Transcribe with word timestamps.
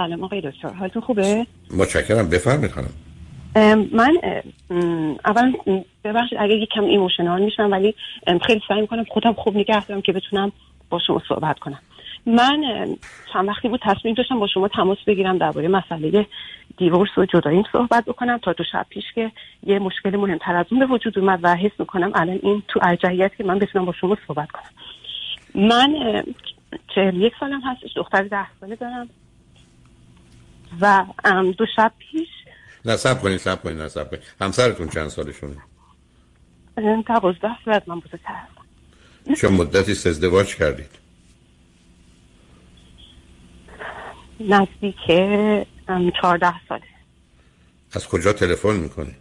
سلام 0.00 0.24
آقای 0.24 0.40
دکتر. 0.40 0.68
حالتون 0.68 1.02
خوبه؟ 1.02 1.46
متشکرم. 1.78 2.28
بفرمایید 2.30 2.70
خانم. 2.70 2.90
من 3.92 4.18
اول 5.24 5.52
ببخشید 6.04 6.38
اگه 6.40 6.54
یک 6.54 6.68
کم 6.74 6.84
ایموشنال 6.84 7.42
میشم 7.42 7.70
ولی 7.70 7.94
خیلی 8.46 8.60
سعی 8.68 8.80
می‌کنم 8.80 9.04
خودم 9.04 9.32
خوب 9.32 9.56
نگه 9.56 9.86
دارم 9.86 10.02
که 10.02 10.12
بتونم 10.12 10.52
با 10.90 10.98
شما 11.06 11.22
صحبت 11.28 11.58
کنم. 11.58 11.78
من 12.26 12.64
چند 13.32 13.48
وقتی 13.48 13.68
بود 13.68 13.80
تصمیم 13.82 14.14
داشتم 14.14 14.38
با 14.38 14.46
شما 14.46 14.68
تماس 14.68 14.98
بگیرم 15.06 15.38
درباره 15.38 15.68
مسئله 15.68 16.26
دیورس 16.76 17.18
و 17.18 17.24
جداییم 17.24 17.64
صحبت 17.72 18.04
بکنم 18.04 18.38
تا 18.38 18.52
دو 18.52 18.64
شب 18.72 18.86
پیش 18.90 19.04
که 19.14 19.32
یه 19.66 19.78
مشکل 19.78 20.16
مهمتر 20.16 20.56
از 20.56 20.66
اون 20.70 20.80
به 20.80 20.94
وجود 20.94 21.18
اومد 21.18 21.38
و 21.42 21.56
حس 21.56 21.72
می‌کنم 21.78 22.12
الان 22.14 22.40
این 22.42 22.62
تو 22.68 22.80
ارجحیت 22.82 23.36
که 23.38 23.44
من 23.44 23.58
بتونم 23.58 23.84
با 23.84 23.92
شما 24.00 24.16
صحبت 24.26 24.48
کنم. 24.50 24.70
من 25.54 26.22
چهل 26.94 27.16
یک 27.16 27.32
سالم 27.40 27.60
هستش 27.60 27.96
دختر 27.96 28.22
ده 28.22 28.46
ساله 28.60 28.76
دارم. 28.76 29.08
و 30.80 31.04
دو 31.58 31.66
شب 31.76 31.92
پیش. 31.98 32.28
نه 32.84 32.96
سب 32.96 33.22
کنید 33.22 33.38
سب 33.38 33.62
کنید 33.62 33.78
نه 33.78 33.88
سب 33.88 34.10
کنید. 34.10 34.22
همسرتون 34.40 34.88
چند 34.88 35.08
سالشونه؟ 35.08 35.56
دوازده 37.06 37.48
سال 37.64 37.74
از 37.74 37.82
من 37.86 38.00
بزرگتر 38.00 38.34
چه 39.40 39.48
مدتی 39.48 39.92
ازدواج 39.92 40.54
کردید؟ 40.56 40.90
نزدیک 44.40 44.96
چهارده 46.20 46.54
ساله. 46.68 46.82
از 47.92 48.08
کجا 48.08 48.32
تلفن 48.32 48.76
می‌کنی؟ 48.76 49.16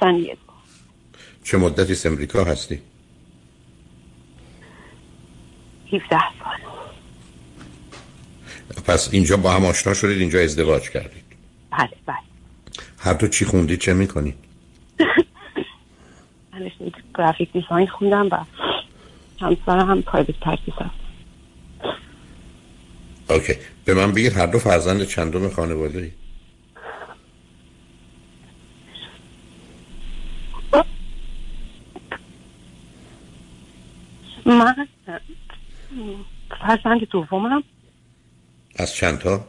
سن 0.00 0.26
چه 1.44 1.58
مدتی 1.58 2.08
امریکا 2.08 2.44
هستی؟ 2.44 2.82
17 5.92 6.08
سال. 6.10 6.69
پس 8.86 9.08
اینجا 9.12 9.36
با 9.36 9.50
هم 9.50 9.64
آشنا 9.64 9.94
شدید 9.94 10.18
اینجا 10.18 10.40
ازدواج 10.40 10.90
کردید. 10.90 11.24
بله 11.70 11.90
بله. 12.06 12.16
هر 12.98 13.14
تو 13.14 13.28
چی 13.28 13.44
خوندی 13.44 13.76
چه 13.76 13.94
می‌کنی؟ 13.94 14.34
من 16.52 16.70
graphic 17.18 17.52
design 17.52 17.86
خوندم 17.86 18.28
و 18.30 18.44
همسرم 19.40 19.90
هم 19.90 20.02
private 20.02 20.40
practice 20.40 20.74
هست 20.74 21.00
okay. 23.30 23.54
به 23.84 23.94
من 23.94 24.12
بگید 24.12 24.32
هر 24.32 24.46
دو 24.46 24.58
فرزند 24.58 25.04
چندم 25.04 25.48
خانواده 25.48 25.98
ای؟ 25.98 26.10
من 34.46 34.88
فرزند 36.60 37.08
دومم. 37.10 37.62
از 38.80 38.94
چند 38.94 39.18
تا؟ 39.18 39.40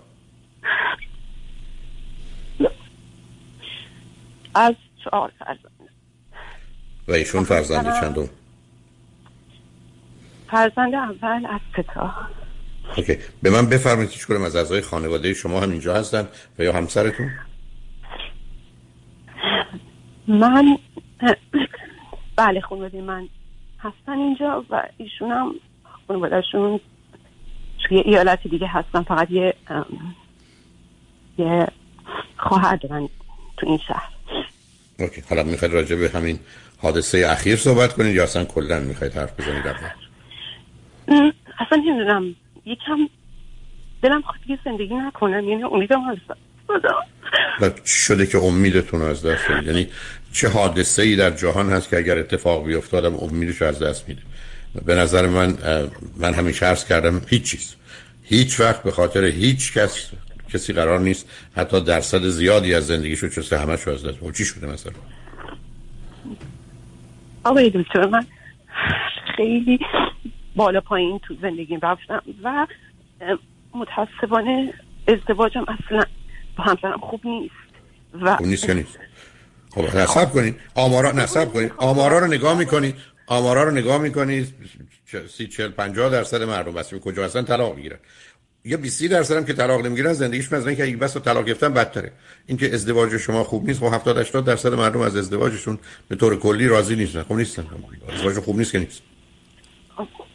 از 4.55 4.75
چهار 5.03 5.31
فرزند. 5.39 5.89
و 7.07 7.11
ایشون 7.11 7.43
فرزند 7.43 8.01
چندم؟ 8.01 8.29
فرزند 10.51 10.95
اول 10.95 11.45
از 11.45 11.59
ستا 11.73 12.13
اوکی. 12.97 13.17
به 13.43 13.49
من 13.49 13.69
بفرمایید 13.69 14.09
هیچ 14.09 14.27
کنم 14.27 14.43
از 14.43 14.55
اعضای 14.55 14.81
خانواده 14.81 15.33
شما 15.33 15.59
هم 15.59 15.71
اینجا 15.71 15.93
هستن 15.93 16.27
و 16.59 16.63
یا 16.63 16.73
همسرتون؟ 16.73 17.31
من 20.27 20.77
بله 22.37 22.61
خانواده 22.61 23.01
من 23.01 23.27
هستن 23.79 24.11
اینجا 24.11 24.65
و 24.69 24.83
ایشون 24.97 25.31
هم 25.31 25.55
خانوادهشون 26.07 26.79
توی 27.91 27.99
ایالت 27.99 28.47
دیگه 28.47 28.67
هستن. 28.67 29.03
فقط 29.03 29.31
یه 29.31 29.53
یه 31.37 31.67
خواهر 32.37 32.75
دارن 32.75 33.09
تو 33.57 33.67
این 33.67 33.79
شهر. 33.87 34.09
اوکی. 34.99 35.23
حالا 35.29 35.43
می‌خواید 35.43 35.73
راجع 35.73 35.95
به 35.95 36.09
همین 36.09 36.39
حادثه 36.77 37.27
اخیر 37.29 37.55
صحبت 37.55 37.93
کنید 37.93 38.15
یا 38.15 38.23
اصلا 38.23 38.45
کلا 38.45 38.79
می‌خواید 38.79 39.13
حرف 39.13 39.39
بزنید؟ 39.39 39.63
اصلا 41.59 41.77
نمی‌دونم. 41.85 42.35
یکم 42.65 43.09
دلم 44.01 44.21
خواهد 44.21 44.41
که 44.47 44.59
زندگی 44.65 44.95
نکنم. 44.95 45.49
یعنی 45.49 45.63
امیدم 45.63 46.01
هستم 46.11 46.37
شده 47.85 48.27
که 48.27 48.37
امیدتون 48.37 49.01
از 49.01 49.25
دست 49.25 49.49
یعنی 49.49 49.87
چه 50.33 50.49
حادثه 50.49 51.01
ای 51.01 51.15
در 51.15 51.29
جهان 51.29 51.69
هست 51.69 51.89
که 51.89 51.97
اگر 51.97 52.19
اتفاق 52.19 52.65
بیفتادم 52.65 53.15
امیدش 53.15 53.61
از 53.61 53.83
دست 53.83 54.09
میده. 54.09 54.21
به 54.85 54.95
نظر 54.95 55.27
من 55.27 55.57
من 56.17 56.33
همیشه 56.33 56.65
عرض 56.65 56.85
کردم 56.85 57.21
هیچ 57.27 57.43
چیز. 57.43 57.75
هیچ 58.23 58.59
وقت 58.59 58.83
به 58.83 58.91
خاطر 58.91 59.23
هیچ 59.25 59.73
کس 59.73 60.11
کسی 60.53 60.73
قرار 60.73 60.99
نیست 60.99 61.29
حتی 61.55 61.81
درصد 61.81 62.23
زیادی 62.23 62.75
از 62.75 62.87
زندگیشو 62.87 63.29
چه 63.29 63.57
همه 63.57 63.77
شو 63.77 63.91
از 63.91 64.05
دست 64.05 64.31
چی 64.37 64.45
شده 64.45 64.67
مثلا؟ 64.67 64.93
آقای 67.43 67.69
دکتر 67.69 68.05
من 68.05 68.25
خیلی 69.37 69.79
بالا 70.55 70.81
پایین 70.81 71.19
تو 71.19 71.35
زندگی 71.41 71.77
رفتم 71.83 72.21
و 72.43 72.67
متاسفانه 73.73 74.73
ازدواجم 75.07 75.65
اصلا 75.67 76.03
با 76.57 76.63
همسرم 76.63 76.99
خوب 76.99 77.21
نیست 77.23 77.55
و 78.21 78.35
خوب 78.35 78.47
نیست 78.47 78.65
که 78.65 78.73
نیست؟ 78.73 78.99
خب 79.75 79.95
نصب 79.97 80.31
کنید 80.31 80.55
آمارا 80.75 81.11
نصب 81.11 81.53
کنید 81.53 81.71
آمارا 81.77 82.19
رو 82.19 82.27
نگاه 82.27 82.57
می‌کنید 82.57 82.95
آمارا 83.31 83.63
رو 83.63 83.71
نگاه 83.71 84.01
می‌کنید 84.01 84.53
سی 85.29 85.47
چل 85.47 85.67
پنجاه 85.67 86.09
درصد 86.09 86.43
مردم 86.43 86.71
بس 86.71 86.93
کجا 86.93 87.25
هستن 87.25 87.43
طلاق 87.43 87.75
می‌گیرن. 87.75 87.97
یا 88.65 88.77
20 88.77 89.05
درصد 89.05 89.35
هم 89.35 89.45
که 89.45 89.53
طلاق 89.53 89.85
نمی‌گیرن 89.85 90.13
زندگیشون 90.13 90.57
از 90.57 90.67
اینکه 90.67 90.97
بس 90.97 91.17
طلاق 91.17 91.45
گرفتن 91.45 91.73
بدتره. 91.73 92.11
اینکه 92.47 92.73
ازدواج 92.73 93.17
شما 93.17 93.43
خوب 93.43 93.67
نیست 93.67 93.79
خب 93.79 93.93
70 93.93 94.17
80 94.17 94.45
درصد 94.45 94.73
مردم 94.73 95.01
از 95.01 95.17
ازدواجشون 95.17 95.79
به 96.07 96.15
طور 96.15 96.39
کلی 96.39 96.67
راضی 96.67 96.95
نیستن. 96.95 97.23
خب 97.23 97.33
نیستن. 97.33 97.67
ازدواج 98.13 98.39
خوب 98.39 98.57
نیست 98.57 98.71
که 98.71 98.79
نیست. 98.79 99.01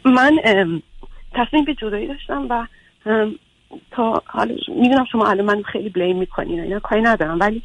من 0.05 0.37
تصمیم 1.33 1.65
به 1.65 1.73
جدایی 1.73 2.07
داشتم 2.07 2.47
و 2.49 2.67
تا 3.91 4.23
حالا 4.25 4.55
می‌دونم 4.67 5.05
شما 5.11 5.27
الان 5.27 5.45
من 5.45 5.63
خیلی 5.63 5.89
بلیم 5.89 6.17
می‌کنین 6.17 6.59
اینا 6.59 6.79
کاری 6.79 7.01
ندارم. 7.01 7.39
ولی 7.39 7.63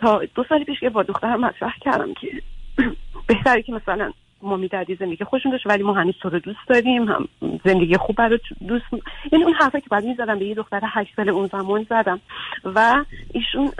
تا 0.00 0.22
دو 0.34 0.44
سال 0.48 0.64
پیش 0.64 0.80
که 0.80 0.90
با 0.90 1.02
دخترم 1.02 1.40
مطرح 1.40 1.72
کردم 1.80 2.14
که 2.14 2.28
بهتره 3.26 3.62
که 3.62 3.72
مثلا 3.72 4.12
ما 4.42 4.56
میدردی 4.56 4.94
زندگی 4.94 5.24
خوشون 5.24 5.52
داشت 5.52 5.66
ولی 5.66 5.82
ما 5.82 5.92
هنوز 5.92 6.14
تو 6.22 6.28
رو 6.28 6.38
دوست 6.38 6.68
داریم 6.68 7.08
هم 7.08 7.28
زندگی 7.64 7.96
خوب 7.96 8.16
برای 8.16 8.38
دوست 8.68 8.84
یعنی 9.32 9.44
اون 9.44 9.54
حرفی 9.54 9.80
که 9.80 9.86
بعد 9.90 10.04
می‌زدم 10.04 10.38
به 10.38 10.46
یه 10.46 10.54
دختر 10.54 10.80
هشت 10.82 11.14
سال 11.16 11.28
اون 11.28 11.46
زمان 11.46 11.86
زدم 11.90 12.20
و 12.64 13.04
ایشون 13.32 13.72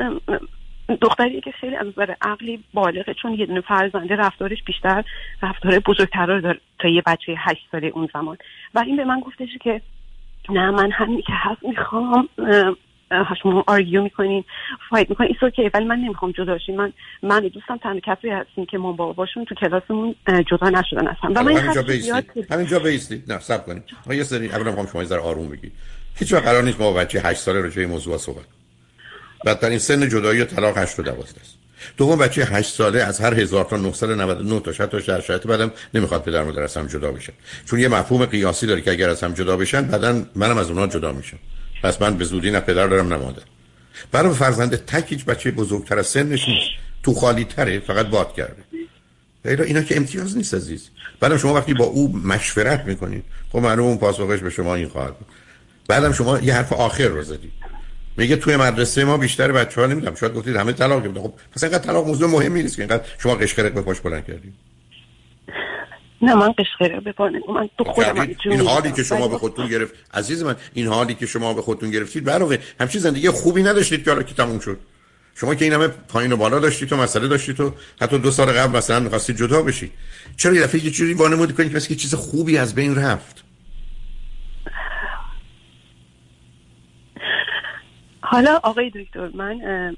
دختری 1.00 1.40
که 1.40 1.50
خیلی 1.50 1.76
از 1.76 1.86
نظر 1.86 2.14
عقلی 2.20 2.64
بالغه 2.74 3.14
چون 3.14 3.34
یه 3.34 3.46
دونه 3.46 3.60
فرزنده 3.60 4.16
رفتارش 4.16 4.62
بیشتر 4.62 5.04
رفتار 5.42 5.78
بزرگتر 5.78 6.26
داره 6.26 6.60
تا 6.78 6.88
یه 6.88 7.02
بچه 7.06 7.34
هشت 7.38 7.68
ساله 7.72 7.86
اون 7.86 8.08
زمان. 8.14 8.36
و 8.74 8.78
این 8.86 8.96
به 8.96 9.04
من 9.04 9.20
گفتش 9.20 9.48
که 9.60 9.80
نه 10.48 10.70
من 10.70 10.90
همین 10.90 11.22
که 11.22 11.32
هست 11.32 11.64
می‌خوام 11.64 12.28
شما 13.42 13.64
آرگیو 13.66 14.02
می‌کنین 14.02 14.44
فایت 14.90 15.10
می‌کنین 15.10 15.30
ایسو 15.32 15.50
که 15.50 15.70
ولی 15.74 15.84
من 15.84 15.96
نمی‌خوام 15.96 16.32
جدا 16.32 16.58
شیم 16.58 16.76
من 16.76 16.92
من 17.22 17.40
دوستم 17.40 17.76
تنها 17.76 18.00
کسی 18.00 18.28
هستیم 18.28 18.66
که 18.66 18.78
ما 18.78 18.92
باشون 18.92 19.44
تو 19.44 19.54
کلاسمون 19.54 20.14
جدا 20.50 20.70
نشدن 20.70 21.06
هستم 21.06 21.32
و 21.34 21.42
من 21.42 21.56
همینجا 21.56 21.82
بیستید 21.82 22.52
همینجا 22.52 22.78
بیستید 22.78 23.32
نه 23.32 23.40
سب 23.40 23.66
کنید. 23.66 23.82
ما 24.06 24.14
یه 24.14 24.24
سری 24.24 24.48
اولا 24.48 24.64
می‌خوام 24.64 24.86
شما 24.86 25.02
یه 25.02 25.16
آروم 25.16 25.48
بگید 25.48 25.72
هیچ 26.14 26.32
وقت 26.32 26.44
قرار 26.44 26.62
نیست 26.62 26.80
ما 26.80 26.92
بچه 26.92 27.20
8 27.20 27.40
ساله 27.40 27.60
راجع 27.60 27.76
به 27.76 27.86
موضوع 27.86 28.16
صحبت 28.16 28.44
بدترین 29.46 29.78
سن 29.78 30.08
جدایی 30.08 30.40
و 30.40 30.44
طلاق 30.44 30.78
8 30.78 30.98
و 30.98 31.02
12 31.02 31.20
است. 31.20 31.58
دوم 31.96 32.18
بچه 32.18 32.44
8 32.44 32.74
ساله 32.74 33.02
از 33.02 33.20
هر 33.20 33.34
1999 33.34 34.60
تا 34.60 34.72
شاید 34.72 34.90
تا 34.90 35.00
شرایط 35.00 35.46
بعدم 35.46 35.72
نمی‌خواد 35.94 36.22
پدر 36.22 36.42
مادر 36.44 36.62
از 36.62 36.76
هم 36.76 36.86
جدا 36.86 37.12
بشن. 37.12 37.32
چون 37.64 37.78
یه 37.78 37.88
مفهوم 37.88 38.26
قیاسی 38.26 38.66
داره 38.66 38.80
که 38.80 38.90
اگر 38.90 39.08
از 39.08 39.24
هم 39.24 39.32
جدا 39.32 39.56
بشن 39.56 39.82
بعدا 39.82 40.22
منم 40.34 40.58
از 40.58 40.70
اونها 40.70 40.86
جدا 40.86 41.12
میشم. 41.12 41.38
پس 41.86 42.02
من 42.02 42.16
به 42.16 42.24
زودی 42.24 42.50
نه 42.50 42.60
پدر 42.60 42.86
دارم 42.86 43.12
نه 43.12 43.16
مادر. 43.16 43.42
برای 44.12 44.34
فرزند 44.34 44.76
تک 44.76 45.12
هیچ 45.12 45.24
بچه 45.24 45.50
بزرگتر 45.50 45.98
از 45.98 46.06
سنش 46.06 46.48
نیست. 46.48 46.66
تو 47.02 47.14
خالی 47.14 47.44
تره 47.44 47.80
فقط 47.80 48.06
باد 48.06 48.34
کرده. 48.34 48.62
اینا 49.44 49.82
که 49.82 49.96
امتیاز 49.96 50.36
نیست 50.36 50.54
عزیز. 50.54 50.88
بعدم 51.20 51.36
شما 51.36 51.54
وقتی 51.54 51.74
با 51.74 51.84
او 51.84 52.16
مشورت 52.18 52.84
می‌کنید 52.84 53.24
خب 53.52 53.58
معلوم 53.58 53.86
اون 53.86 53.98
پاسخش 53.98 54.40
به 54.40 54.50
شما 54.50 54.74
این 54.74 54.88
خواهد 54.88 55.14
بعدم 55.88 56.12
شما 56.12 56.38
یه 56.38 56.54
حرف 56.54 56.72
آخر 56.72 57.08
رو 57.08 57.22
زدید. 57.22 57.52
میگه 58.16 58.36
توی 58.36 58.56
مدرسه 58.56 59.04
ما 59.04 59.16
بیشتر 59.16 59.52
بچه 59.52 59.80
ها 59.80 59.86
نمی‌دونم. 59.86 60.14
شاید 60.14 60.34
گفتید 60.34 60.56
همه 60.56 60.72
طلاق 60.72 61.04
گرفتن. 61.04 61.22
خب 61.22 61.32
پس 61.54 61.64
اینقدر 61.64 61.84
طلاق 61.84 62.06
موضوع 62.06 62.30
مهمی 62.30 62.62
نیست 62.62 62.76
که 62.76 62.82
اینقدر 62.82 63.04
شما 63.18 63.34
قشقرق 63.34 63.72
به 63.72 63.82
پاش 63.82 64.00
بلند 64.00 64.26
کردید. 64.26 64.54
نه 66.22 66.34
من 66.34 66.52
قشقره 66.58 67.00
بپانه 67.00 67.40
من 67.48 67.68
تو 67.78 67.84
خودم 67.84 68.28
این 68.44 68.60
حالی 68.60 68.92
که 68.92 69.02
شما 69.02 69.28
به 69.28 69.38
خودتون 69.38 69.68
گرفت 69.68 69.94
عزیز 70.14 70.42
من 70.42 70.56
این 70.74 70.86
حالی 70.86 71.14
که 71.14 71.26
شما 71.26 71.54
به 71.54 71.62
خودتون 71.62 71.90
گرفتید 71.90 72.24
برای 72.24 72.58
همچین 72.80 73.00
زندگی 73.00 73.30
خوبی 73.30 73.62
نداشتید 73.62 74.04
که 74.04 74.10
حالا 74.10 74.22
که 74.22 74.34
تموم 74.34 74.58
شد. 74.58 74.78
شما 75.34 75.54
که 75.54 75.64
این 75.64 75.74
همه 75.74 75.88
پایین 75.88 76.32
و 76.32 76.36
بالا 76.36 76.58
داشتید 76.58 76.88
تو 76.88 76.96
مسئله 76.96 77.28
داشتید 77.28 77.56
تو 77.56 77.72
حتی 78.00 78.18
دو 78.18 78.30
سال 78.30 78.52
قبل 78.52 78.78
مثلا 78.78 79.00
می‌خواستید 79.00 79.36
جدا 79.36 79.62
بشید. 79.62 79.92
چرا 80.36 80.54
یه 80.54 80.62
دفعه 80.62 80.84
یه 80.84 80.90
چیزی 80.90 81.14
وانمود 81.14 81.54
کنید 81.54 81.86
که 81.88 81.94
چیز 81.94 82.14
خوبی 82.14 82.58
از 82.58 82.74
بین 82.74 82.94
رفت؟ 82.94 83.44
حالا 88.20 88.60
آقای 88.62 88.90
دکتر 88.90 89.30
من 89.34 89.96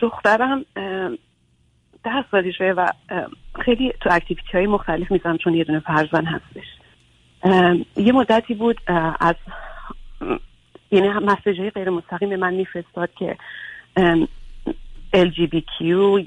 دخترم 0.00 0.64
ده 2.08 2.24
سالشه 2.30 2.64
و 2.64 2.88
خیلی 3.64 3.92
تو 4.00 4.08
اکتیویتی 4.12 4.52
های 4.52 4.66
مختلف 4.66 5.10
می‌زنم 5.10 5.36
چون 5.36 5.54
یه 5.54 5.64
دونه 5.64 5.80
فرزن 5.80 6.24
هستش. 6.24 6.66
یه 7.96 8.12
مدتی 8.12 8.54
بود 8.54 8.80
از 9.20 9.34
یعنی 10.90 11.08
مسیج 11.08 11.70
غیر 11.70 11.90
مستقیم 11.90 12.36
من 12.36 12.54
میفرستاد 12.54 13.10
که 13.18 13.36
LGBTQ 15.16 15.80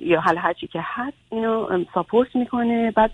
یا 0.03 0.21
حال 0.21 0.37
هرچی 0.37 0.67
که 0.67 0.79
هست 0.83 1.17
اینو 1.29 1.85
ساپورت 1.93 2.35
می‌کنه. 2.35 2.91
بعد 2.91 3.11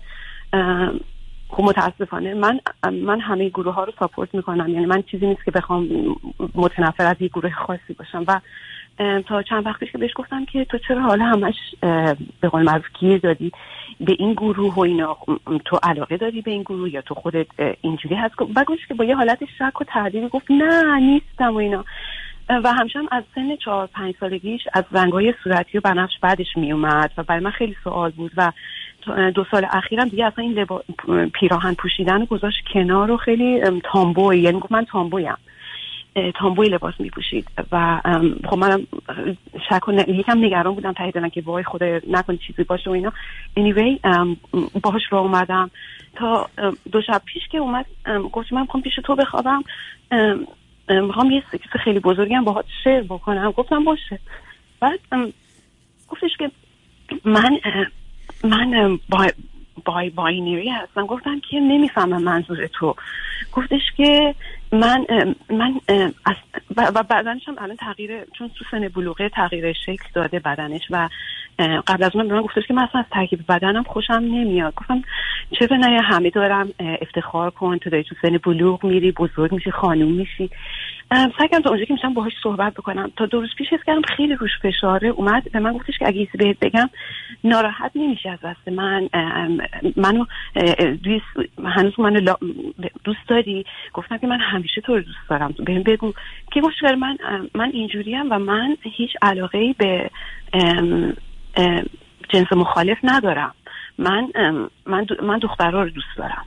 خب 1.48 1.62
متاسفانه 1.62 2.34
من 2.34 2.60
من 2.92 3.20
همه 3.20 3.48
گروه 3.48 3.74
ها 3.74 3.84
رو 3.84 3.92
ساپورت 3.98 4.34
می‌کنم. 4.34 4.68
یعنی 4.68 4.86
من 4.86 5.02
چیزی 5.02 5.26
نیست 5.26 5.44
که 5.44 5.50
بخوام 5.50 5.88
متنفر 6.54 7.06
از 7.06 7.16
یک 7.20 7.32
گروه 7.32 7.50
خاصی 7.50 7.92
باشم. 7.98 8.24
و 8.28 8.40
تا 9.28 9.42
چند 9.42 9.66
وقت 9.66 9.80
پیش 9.80 9.92
که 9.92 9.98
بهش 9.98 10.10
گفتم 10.14 10.44
که 10.44 10.64
تو 10.64 10.78
چرا 10.78 11.02
حالا 11.02 11.24
همش 11.24 11.54
به 12.40 12.48
قول 12.48 12.62
معروف 12.62 12.86
گیر 13.00 13.18
دادی؟ 13.18 13.52
به 14.00 14.16
این 14.18 14.32
گروه 14.32 14.74
و 14.74 14.80
اینا 14.80 15.16
تو 15.64 15.78
علاقه 15.82 16.16
داری 16.16 16.42
به 16.42 16.50
این 16.50 16.62
گروه 16.62 16.94
یا 16.94 17.02
تو 17.02 17.14
خودت 17.14 17.46
اینجوری 17.80 18.14
هست؟ 18.14 18.34
و 18.56 18.64
که 18.88 18.94
با 18.94 19.04
یه 19.04 19.16
حالت 19.16 19.38
شک 19.58 19.80
و 19.80 19.84
تردید 19.84 20.28
گفت 20.28 20.50
نه 20.50 21.00
نیستم 21.00 21.54
و 21.54 21.56
اینا. 21.56 21.84
و 22.48 22.72
همشم 22.72 23.08
از 23.10 23.24
سن 23.34 23.56
چهار 23.56 23.86
پنج 23.86 24.14
سالگیش 24.20 24.60
از 24.72 24.84
رنگای 24.92 25.34
صورتی 25.44 25.78
و 25.78 25.80
بنفش 25.80 26.18
بعدش 26.22 26.56
می 26.56 26.72
اومد 26.72 27.10
و 27.16 27.22
برای 27.22 27.40
من 27.40 27.50
خیلی 27.50 27.76
سوال 27.84 28.10
بود 28.10 28.32
و 28.36 28.52
دو 29.34 29.44
سال 29.50 29.66
اخیرم 29.72 30.08
دیگه 30.08 30.26
اصلا 30.26 30.44
این 30.44 30.66
پیراهن 31.28 31.74
پوشیدن 31.74 32.24
گذاشت 32.24 32.58
کنار 32.72 33.10
و 33.10 33.16
خیلی 33.16 33.60
تامبوی 33.84 34.38
یعنی 34.38 34.60
گفت 34.60 34.72
من 34.72 34.84
تامبویم. 34.84 35.36
tomboy 36.34 36.68
لباس 36.68 36.94
می 36.98 37.10
پوشید 37.10 37.48
و 37.72 38.00
خب 38.50 38.58
منم 38.58 38.86
شک 39.70 39.88
و 39.88 39.92
یکم 39.92 40.44
نگران 40.44 40.74
بودم 40.74 40.92
ته 40.92 41.10
دلم 41.10 41.28
که 41.28 41.40
وای 41.40 41.64
خدا 41.64 42.00
نکنه 42.10 42.38
چیزی 42.46 42.64
باشه 42.64 42.90
و 42.90 42.92
اینا. 42.92 43.12
Anyway 43.58 44.08
باهاش 44.82 45.02
راه 45.10 45.18
اومدم. 45.18 45.70
تا 46.16 46.50
دو 46.92 47.02
شب 47.02 47.22
پیش 47.24 47.42
که 47.48 47.58
اومد 47.58 47.86
گفت 48.32 48.52
من 48.52 48.60
می‌خوام 48.60 48.82
پیش 48.82 48.94
تو 49.04 49.16
بخوابم. 49.16 49.62
می‌خوام 50.88 51.30
یه 51.30 51.42
سکس 51.52 51.70
خیلی 51.84 52.00
بزرگم 52.00 52.44
باهات 52.44 52.64
share 52.84 53.00
بکنم. 53.00 53.50
گفتم 53.50 53.84
باشه. 53.84 54.18
بعد 54.80 55.00
گفتش 56.08 56.30
که 56.38 56.50
من 57.24 57.58
من 58.44 58.98
با 59.08 59.26
bi 59.84 60.10
binary 60.10 60.68
هستم. 60.68 61.06
گفتم 61.06 61.40
که 61.50 61.60
نمی‌فهمم 61.60 62.22
منظور 62.22 62.66
تو. 62.66 62.94
گفتش 63.52 63.82
که 63.96 64.34
من 64.72 65.06
من 65.50 65.80
و 66.76 67.02
بدنش 67.02 67.48
هم 67.48 67.54
الان 67.58 67.76
تغییر 67.76 68.24
چون 68.38 68.48
تو 68.48 68.64
سن 68.70 68.88
بلوغه 68.88 69.28
تغییر 69.28 69.72
شکل 69.72 70.04
داده 70.14 70.38
بدنش 70.38 70.82
و 70.90 71.08
قبل 71.86 72.02
از 72.04 72.16
من 72.16 72.28
به 72.28 72.34
من 72.34 72.42
گفتش 72.42 72.66
که 72.66 72.74
من 72.74 72.82
اصلا 72.82 73.00
از 73.00 73.06
ترکیب 73.10 73.44
بدنم 73.48 73.82
خوشم 73.82 74.12
نمیاد. 74.12 74.74
گفتم 74.74 75.02
چرا 75.58 75.76
نه 75.76 76.00
همه 76.02 76.30
دارم 76.30 76.68
افتخار 76.80 77.50
کن 77.50 77.78
تو 77.78 77.90
داری 77.90 78.04
تو 78.04 78.14
سن 78.22 78.38
بلوغ 78.38 78.84
میری 78.84 79.12
بزرگ 79.12 79.52
میشی 79.52 79.70
خانوم 79.70 80.12
میشی. 80.12 80.50
سعی 81.10 81.48
کردم 81.48 81.60
تا 81.62 81.70
اونجا 81.70 81.84
که 81.84 81.92
میشم 81.92 82.14
باهاش 82.14 82.32
صحبت 82.42 82.74
بکنم. 82.74 83.12
تا 83.16 83.26
دو 83.26 83.40
روز 83.40 83.54
پیش 83.58 83.68
حس 83.68 83.80
کردم 83.86 84.02
خیلی 84.16 84.34
روش 84.34 84.50
فشاره 84.62 85.08
اومد. 85.08 85.52
به 85.52 85.58
من 85.58 85.72
گفتش 85.72 85.98
که 85.98 86.08
اگه 86.08 86.28
بهت 86.34 86.58
بگم 86.60 86.90
ناراحت 87.44 87.92
نمیشه 87.94 88.30
از 88.30 88.38
دست 88.42 88.68
من. 88.68 89.08
منو 89.96 90.24
هنوز 91.64 92.00
منو 92.00 92.34
دوست 93.04 93.28
داری؟ 93.28 93.64
گفتم 93.94 94.18
که 94.18 94.26
من 94.26 94.40
همیشه 94.40 94.80
تو 94.80 94.94
رو 94.94 95.00
دوست 95.00 95.28
دارم. 95.30 95.54
بهم 95.58 95.82
بگو. 95.82 96.12
که 96.52 96.60
مشکل 96.60 96.94
من 96.94 97.18
من 97.54 97.70
اینجوریم 97.72 98.32
و 98.32 98.38
من 98.38 98.76
هیچ 98.82 99.10
علاقه 99.22 99.74
به 99.78 100.10
جنس 102.28 102.52
مخالف 102.52 102.98
ندارم. 103.02 103.54
من 103.98 104.28
من 105.22 105.38
دخترها 105.38 105.82
رو 105.82 105.90
دوست 105.90 106.16
دارم. 106.16 106.44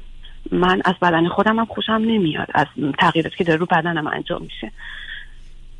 من 0.52 0.82
از 0.86 0.96
بدن 1.02 1.28
خودم 1.28 1.60
هم 1.60 1.66
خوشم 1.66 1.92
نمیاد. 1.92 2.48
از 2.54 2.68
تغییراتی 3.00 3.36
که 3.38 3.44
داره 3.44 3.60
رو 3.60 3.66
بدنم 3.66 4.08
انجام 4.08 4.42
میشه. 4.42 4.72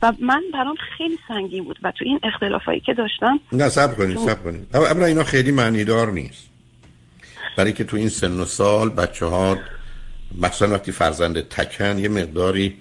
و 0.02 0.14
من 0.20 0.44
برام 0.54 0.76
خیلی 0.98 1.18
سنگین 1.28 1.64
بود 1.64 1.80
و 1.84 1.92
تو 1.92 2.06
این 2.06 2.20
اختلافایی 2.24 2.80
که 2.80 2.94
داشتم 2.94 3.40
نه 3.52 3.70
صبر 3.70 3.98
کنید 3.98 4.18
صبر 4.18 4.44
کنید. 4.44 4.76
اما 4.76 5.06
اینا 5.06 5.24
خیلی 5.24 5.52
معنیدار 5.52 6.12
نیست. 6.12 6.50
برای 7.58 7.74
اینکه 7.74 7.84
تو 7.84 7.98
این 7.98 8.10
سن 8.10 8.40
و 8.40 8.46
سال 8.46 8.90
بچه 8.90 9.26
ها 9.26 9.58
مثلا 10.42 10.74
وقتی 10.74 10.92
فرزند 10.92 11.42
تکن 11.42 11.98
یه 11.98 12.10
مقداری 12.10 12.78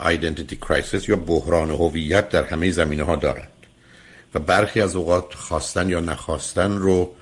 identity 0.00 0.56
crisis 0.56 1.08
یا 1.08 1.16
بحران 1.16 1.70
هویت 1.70 2.28
در 2.28 2.44
همه 2.44 2.70
زمینه 2.70 3.02
ها 3.02 3.16
دارند. 3.16 3.48
و 4.34 4.38
برخی 4.38 4.80
از 4.80 4.96
اوقات 4.96 5.34
خواستن 5.34 5.88
یا 5.88 6.00
نخواستن 6.00 6.78
رو 6.78 7.14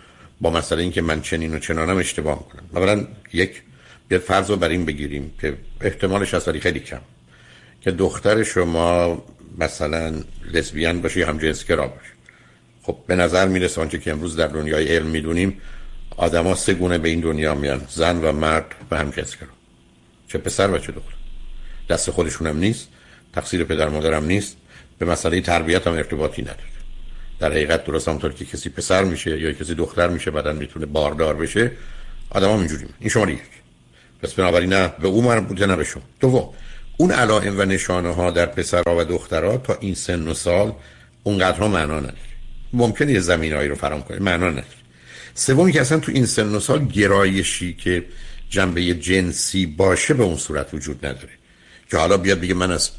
با 0.43 0.51
مسئله 0.51 0.83
اینکه 0.83 1.03
من 1.03 1.23
چنین 1.23 1.55
و 1.55 1.59
چنانم 1.59 1.97
اشتباه 1.97 2.45
می‌کنن. 2.45 2.69
اولا 2.75 3.07
یک 3.33 3.63
بیاد 4.09 4.21
فرض 4.21 4.51
رو 4.51 4.57
بر 4.57 4.69
این 4.69 4.85
بگیریم 4.85 5.35
که 5.41 5.57
احتمالش 5.81 6.35
از 6.35 6.49
خیلی 6.49 6.81
کم. 6.81 7.01
که 7.81 7.91
دختر 7.91 8.43
شما 8.43 9.25
مثلا 9.59 10.15
لسبیان 10.53 11.01
باشه 11.01 11.21
یا 11.21 11.29
هم 11.29 11.39
جنسگرا 11.39 11.87
باشه. 11.87 12.13
خب 12.83 12.97
به 13.07 13.17
نظر 13.17 13.49
می‌رسه 13.49 13.81
آنچه 13.81 13.99
که 13.99 14.13
امروز 14.13 14.37
در 14.37 14.47
دنیای 14.47 14.97
علم 14.97 15.07
می‌دونیم 15.07 15.61
آدما 16.17 16.55
سه 16.55 16.75
گونه 16.75 16.99
به 16.99 17.09
این 17.09 17.21
دنیا 17.21 17.55
میان 17.55 17.87
زن 17.91 18.25
و 18.25 18.33
مرد 18.33 18.75
و 18.91 18.99
هم 18.99 19.11
جنسگرا 19.11 19.49
چه 20.29 20.39
پسر 20.39 20.71
و 20.71 20.79
چه 20.79 20.93
دختر. 20.93 21.15
دست 21.89 22.11
خودشونم 22.11 22.59
نیست 22.59 22.89
تقصیر 23.35 23.65
پدر 23.65 23.89
مادرم 23.89 24.25
نیست 24.25 24.57
به 24.99 25.07
مسئله 25.07 25.41
تربیت 25.41 25.87
هم 25.87 25.93
ارتباطی 25.93 26.43
نداره. 26.43 26.72
در 27.43 27.53
حقیقت 27.53 27.85
درست 27.85 28.09
همونطور 28.09 28.33
که 28.33 28.45
کسی 28.45 28.71
پسر 28.71 29.05
میشه 29.05 29.41
یا 29.41 29.53
کسی 29.53 29.75
دختر 29.75 30.09
میشه 30.09 30.31
بعدا 30.31 30.53
می‌تونه 30.53 30.87
باردار 30.87 31.37
بشه 31.37 31.71
آدم 32.31 32.53
هم 32.53 32.59
اینجوری 32.59 32.87
این 33.01 33.11
شما 33.11 33.31
یک 33.31 33.39
پس 34.23 34.33
بنابراین 34.33 34.73
نه 34.73 34.89
به 34.89 35.09
اون 35.09 35.25
مربوطه 35.25 35.67
نه 35.67 35.77
به 35.77 35.85
شما. 35.85 36.03
دوم 36.21 36.49
اون 36.97 37.11
علائم 37.11 37.59
و 37.59 37.65
نشانه 37.65 38.15
ها 38.15 38.31
در 38.31 38.47
پسرها 38.47 38.97
و 38.99 39.05
دخترها 39.05 39.57
تا 39.57 39.77
این 39.81 39.95
سن 39.95 40.29
و 40.29 40.35
سال 40.35 40.73
اونقدرها 41.23 41.69
معنا 41.69 42.01
نداره. 42.01 42.15
ممکنه 42.73 43.13
یه 43.13 43.21
زمینهایی 43.21 43.69
رو 43.69 43.75
فرام 43.75 44.03
کنه 44.03 44.19
معنا 44.19 44.51
نداره. 44.51 44.67
سومی 45.35 45.73
که 45.73 45.81
اصلا 45.81 45.99
تو 45.99 46.13
این 46.13 46.27
سن 46.27 46.55
و 46.55 46.61
سال 46.61 46.85
گرایشی 46.85 47.75
که 47.75 48.05
جنبه 48.51 48.95
جنسی 48.95 49.67
باشه 49.67 50.15
به 50.15 50.23
اون 50.23 50.37
صورت 50.37 50.75
وجود 50.75 51.07
نداره. 51.07 51.33
که 51.91 51.97
حالا 51.97 52.17
بیاد 52.17 52.41
بگه 52.41 52.55
من 52.55 52.71
از 52.71 52.91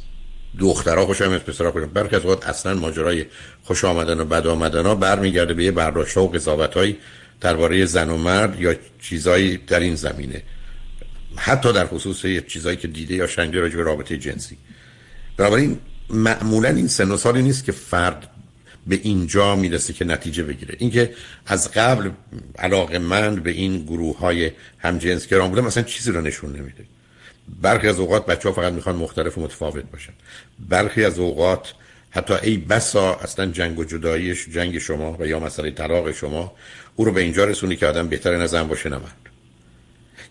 دخترها 0.59 1.05
خوشم 1.05 1.31
از 1.31 1.39
پسرها 1.39 1.71
خوشم 1.71 1.85
برخی 1.85 2.15
از 2.15 2.25
وقت 2.25 2.47
اصلا 2.47 2.73
ماجرای 2.73 3.25
خوش 3.63 3.85
آمدن 3.85 4.19
و 4.19 4.25
بد 4.25 4.47
آمدن 4.47 4.85
ها 4.85 4.95
برمیگرده 4.95 5.53
به 5.53 5.63
یه 5.63 5.71
برداشت 5.71 6.17
و 6.17 6.27
قضاوت 6.27 6.95
درباره 7.41 7.85
زن 7.85 8.09
و 8.09 8.17
مرد 8.17 8.61
یا 8.61 8.75
چیزایی 9.01 9.57
در 9.57 9.79
این 9.79 9.95
زمینه. 9.95 10.43
حتی 11.35 11.73
در 11.73 11.87
خصوص 11.87 12.25
چیزایی 12.47 12.77
که 12.77 12.87
دیده 12.87 13.15
یا 13.15 13.27
شنیده 13.27 13.59
راجع 13.59 13.77
به 13.77 13.83
رابطه 13.83 14.17
جنسی. 14.17 14.57
بنابراین 15.37 15.79
معمولا 16.09 16.69
این 16.69 16.87
سن 16.87 17.11
و 17.11 17.17
سالی 17.17 17.41
نیست 17.41 17.65
که 17.65 17.71
فرد 17.71 18.29
به 18.87 18.99
اینجا 19.03 19.55
می‌رسه 19.55 19.93
که 19.93 20.05
نتیجه 20.05 20.43
بگیره. 20.43 20.75
اینکه 20.79 21.13
از 21.45 21.71
قبل 21.71 22.09
علاقه 22.59 22.99
مند 22.99 23.43
به 23.43 23.51
این 23.51 23.83
گروه 23.83 24.17
های 24.17 24.51
همجنسگران 24.79 25.49
بوده 25.49 25.61
مثلا 25.61 25.83
چیزی 25.83 26.11
رو 26.11 26.21
نشون 26.21 26.55
نمیده. 26.55 26.85
برخی 27.61 27.87
از 27.87 27.99
اوقات 27.99 28.25
بچه 28.25 28.49
ها 28.49 28.55
فقط 28.55 28.73
می‌خوان 28.73 28.95
مختلف 28.95 29.37
و 29.37 29.41
متفاوت 29.41 29.83
باشن. 29.91 30.13
برخی 30.69 31.05
از 31.05 31.19
اوقات 31.19 31.73
حتی 32.09 32.33
ای 32.43 32.57
بسا 32.57 33.15
اصلا 33.15 33.45
جنگ 33.45 33.79
و 33.79 33.83
جداییش 33.83 34.49
جنگ 34.49 34.77
شما 34.77 35.17
و 35.19 35.27
یا 35.27 35.39
مسئله 35.39 35.71
طلاق 35.71 36.11
شما 36.11 36.51
او 36.95 37.05
رو 37.05 37.11
به 37.11 37.21
اینجا 37.21 37.45
رسونی 37.45 37.75
که 37.75 37.87
آدم 37.87 38.07
بهتر 38.07 38.37
نزن 38.37 38.67
باشه 38.67 38.89
نه 38.89 38.99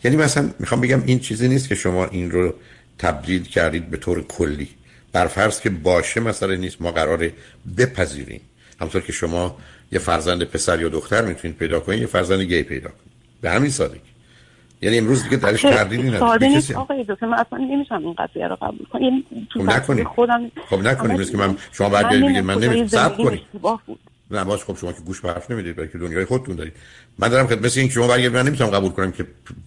یعنی 0.04 0.16
مثلا 0.16 0.50
می‌خوام 0.58 0.80
بگم 0.80 1.02
این 1.06 1.18
چیزی 1.18 1.48
نیست 1.48 1.68
که 1.68 1.74
شما 1.74 2.06
این 2.06 2.30
رو 2.30 2.54
تبدیل 2.98 3.44
کردید 3.44 3.90
به 3.90 3.96
طور 3.96 4.26
کلی. 4.26 4.68
بر 5.12 5.26
فرض 5.26 5.60
که 5.60 5.70
باشه 5.70 6.20
مسئله 6.20 6.56
نیست 6.56 6.82
ما 6.82 6.92
قراره 6.92 7.32
بپذیریم. 7.78 8.40
همطور 8.80 9.02
که 9.02 9.12
شما 9.12 9.58
یه 9.92 9.98
فرزند 9.98 10.44
پسر 10.44 10.80
یا 10.80 10.88
دختر 10.88 11.24
می‌تونید 11.24 11.56
پیدا 11.56 11.80
کنید 11.80 12.00
یه 12.00 12.06
فرزند 12.06 12.40
گی 12.40 12.62
پیدا 12.62 12.88
کنید. 12.88 13.12
به 13.40 13.50
همین 13.50 13.70
سادگی. 13.70 14.11
یعنی 14.82 14.98
امروز 14.98 15.22
دیگه 15.22 15.36
درش 15.36 15.62
تردیدی 15.62 16.02
نداره 16.02 16.18
ساده 16.18 16.48
نیست. 16.48 16.70
آقای 16.70 17.04
دکتر 17.08 17.26
من 17.26 17.38
اصلا 17.38 17.58
نمیشم 17.58 17.94
این 17.94 18.12
قضیه 18.18 18.48
رو 18.48 18.56
قبول 18.56 18.86
کنم. 18.92 19.02
یعنی 19.02 19.26
خب 19.54 19.60
نکنید 19.60 20.06
خودم 20.06 20.50
خب 20.70 20.78
نکنید 20.78 21.30
که 21.30 21.36
من 21.36 21.56
شما 21.72 21.88
بعد 21.88 22.08
بگید 22.08 22.44
من 22.44 22.54
نمی‌تونم 22.54 22.88
صبر 22.88 23.24
کنید. 23.24 23.40
نه 24.30 24.44
باز 24.44 24.64
خب 24.64 24.76
شما 24.76 24.92
که 24.92 25.00
گوش 25.00 25.20
به 25.20 25.28
حرف 25.28 25.50
نمی‌دید 25.50 25.76
بلکه 25.76 25.98
دنیای 25.98 26.24
خودتون 26.24 26.56
دارید. 26.56 26.72
من 27.18 27.28
دارم 27.28 27.46
خدمت 27.46 27.64
مثل 27.64 27.80
این 27.80 27.88
که 27.88 27.94
شما 27.94 28.06
برگردید 28.06 28.36
من 28.36 28.46
نمی‌تونم 28.46 28.70
قبول 28.70 28.90
کنم 28.90 29.12
که 29.12 29.26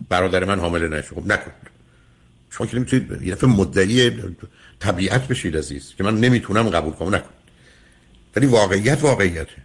برادر 0.09 0.43
من 0.45 0.59
حامله 0.59 0.87
نشه. 0.87 1.07
خب 1.15 1.27
نکنید. 1.27 1.75
شما 2.49 2.67
که 2.67 2.77
نمی‌تونید 2.77 3.21
یه 3.21 3.35
دفعه 3.35 3.49
مدعی 3.49 4.11
طبیعت 4.79 5.27
بشید 5.27 5.57
عزیز 5.57 5.93
که 5.97 6.03
من 6.03 6.19
نمی‌تونم 6.19 6.69
قبول 6.69 6.93
کنم. 6.93 7.07
نکنید. 7.07 7.45
ولی 8.35 8.45
واقعیت 8.45 9.03
واقعیته. 9.03 9.64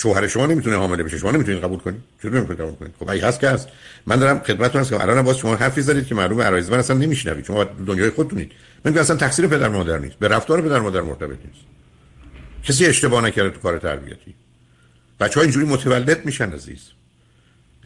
شوهر 0.00 0.26
شما 0.26 0.46
نمی‌تونه 0.46 0.76
حامله 0.76 1.02
بشه. 1.02 1.18
شما 1.18 1.30
نمی‌تونید 1.30 1.64
قبول 1.64 1.78
کنید 1.78 2.00
چرا 2.22 2.30
نمی‌تونید 2.30 2.60
قبول 2.60 2.74
کنید 2.74 2.94
خب 2.98 3.10
اگه 3.10 3.26
هست 3.26 3.40
که 3.40 3.58
من 4.06 4.16
دارم 4.16 4.38
خدمتتون 4.38 4.80
هستم. 4.80 4.96
الان 4.96 5.22
باز 5.22 5.36
شما 5.36 5.56
حرفی 5.56 5.82
زدید 5.82 6.06
که 6.06 6.14
معلومه 6.14 6.44
عرایز 6.44 6.70
من 6.70 6.78
اصلا 6.78 6.96
نمیشنوید. 6.96 7.44
شما 7.44 7.64
دنیای 7.64 8.10
خودتونید. 8.10 8.52
من 8.84 8.98
اصلا 8.98 9.16
تقصیر 9.16 9.46
پدر 9.46 9.68
مادر 9.68 9.98
نیست. 9.98 10.16
به 10.18 10.28
رفتار 10.28 10.62
پدر 10.62 10.78
مادر 10.78 11.00
مرتبط 11.00 11.38
نیست. 11.46 11.64
کسی 12.64 12.86
اشتباه 12.86 13.24
نکرده 13.24 13.50
تو 13.50 13.60
کار 13.60 13.78
تربیتی. 13.78 14.34
بچه 15.20 15.34
ها 15.34 15.42
اینجوری 15.42 15.66
متولد 15.66 16.26
میشن 16.26 16.52
عزیز. 16.52 16.80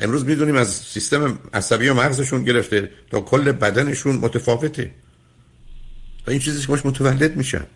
امروز 0.00 0.24
می‌دونیم 0.24 0.56
از 0.56 0.68
سیستم 0.68 1.38
عصبی 1.54 1.88
و 1.88 1.94
مغزشون 1.94 2.44
گرفته 2.44 2.90
تا 3.10 3.20
کل 3.20 3.52
بدنشون 3.52 4.16
متفاوته. 4.16 4.90
و 6.26 6.30
این 6.30 6.40
چیزی 6.40 6.66
که 6.66 6.72
متولد 6.72 7.36
میشن. 7.36 7.66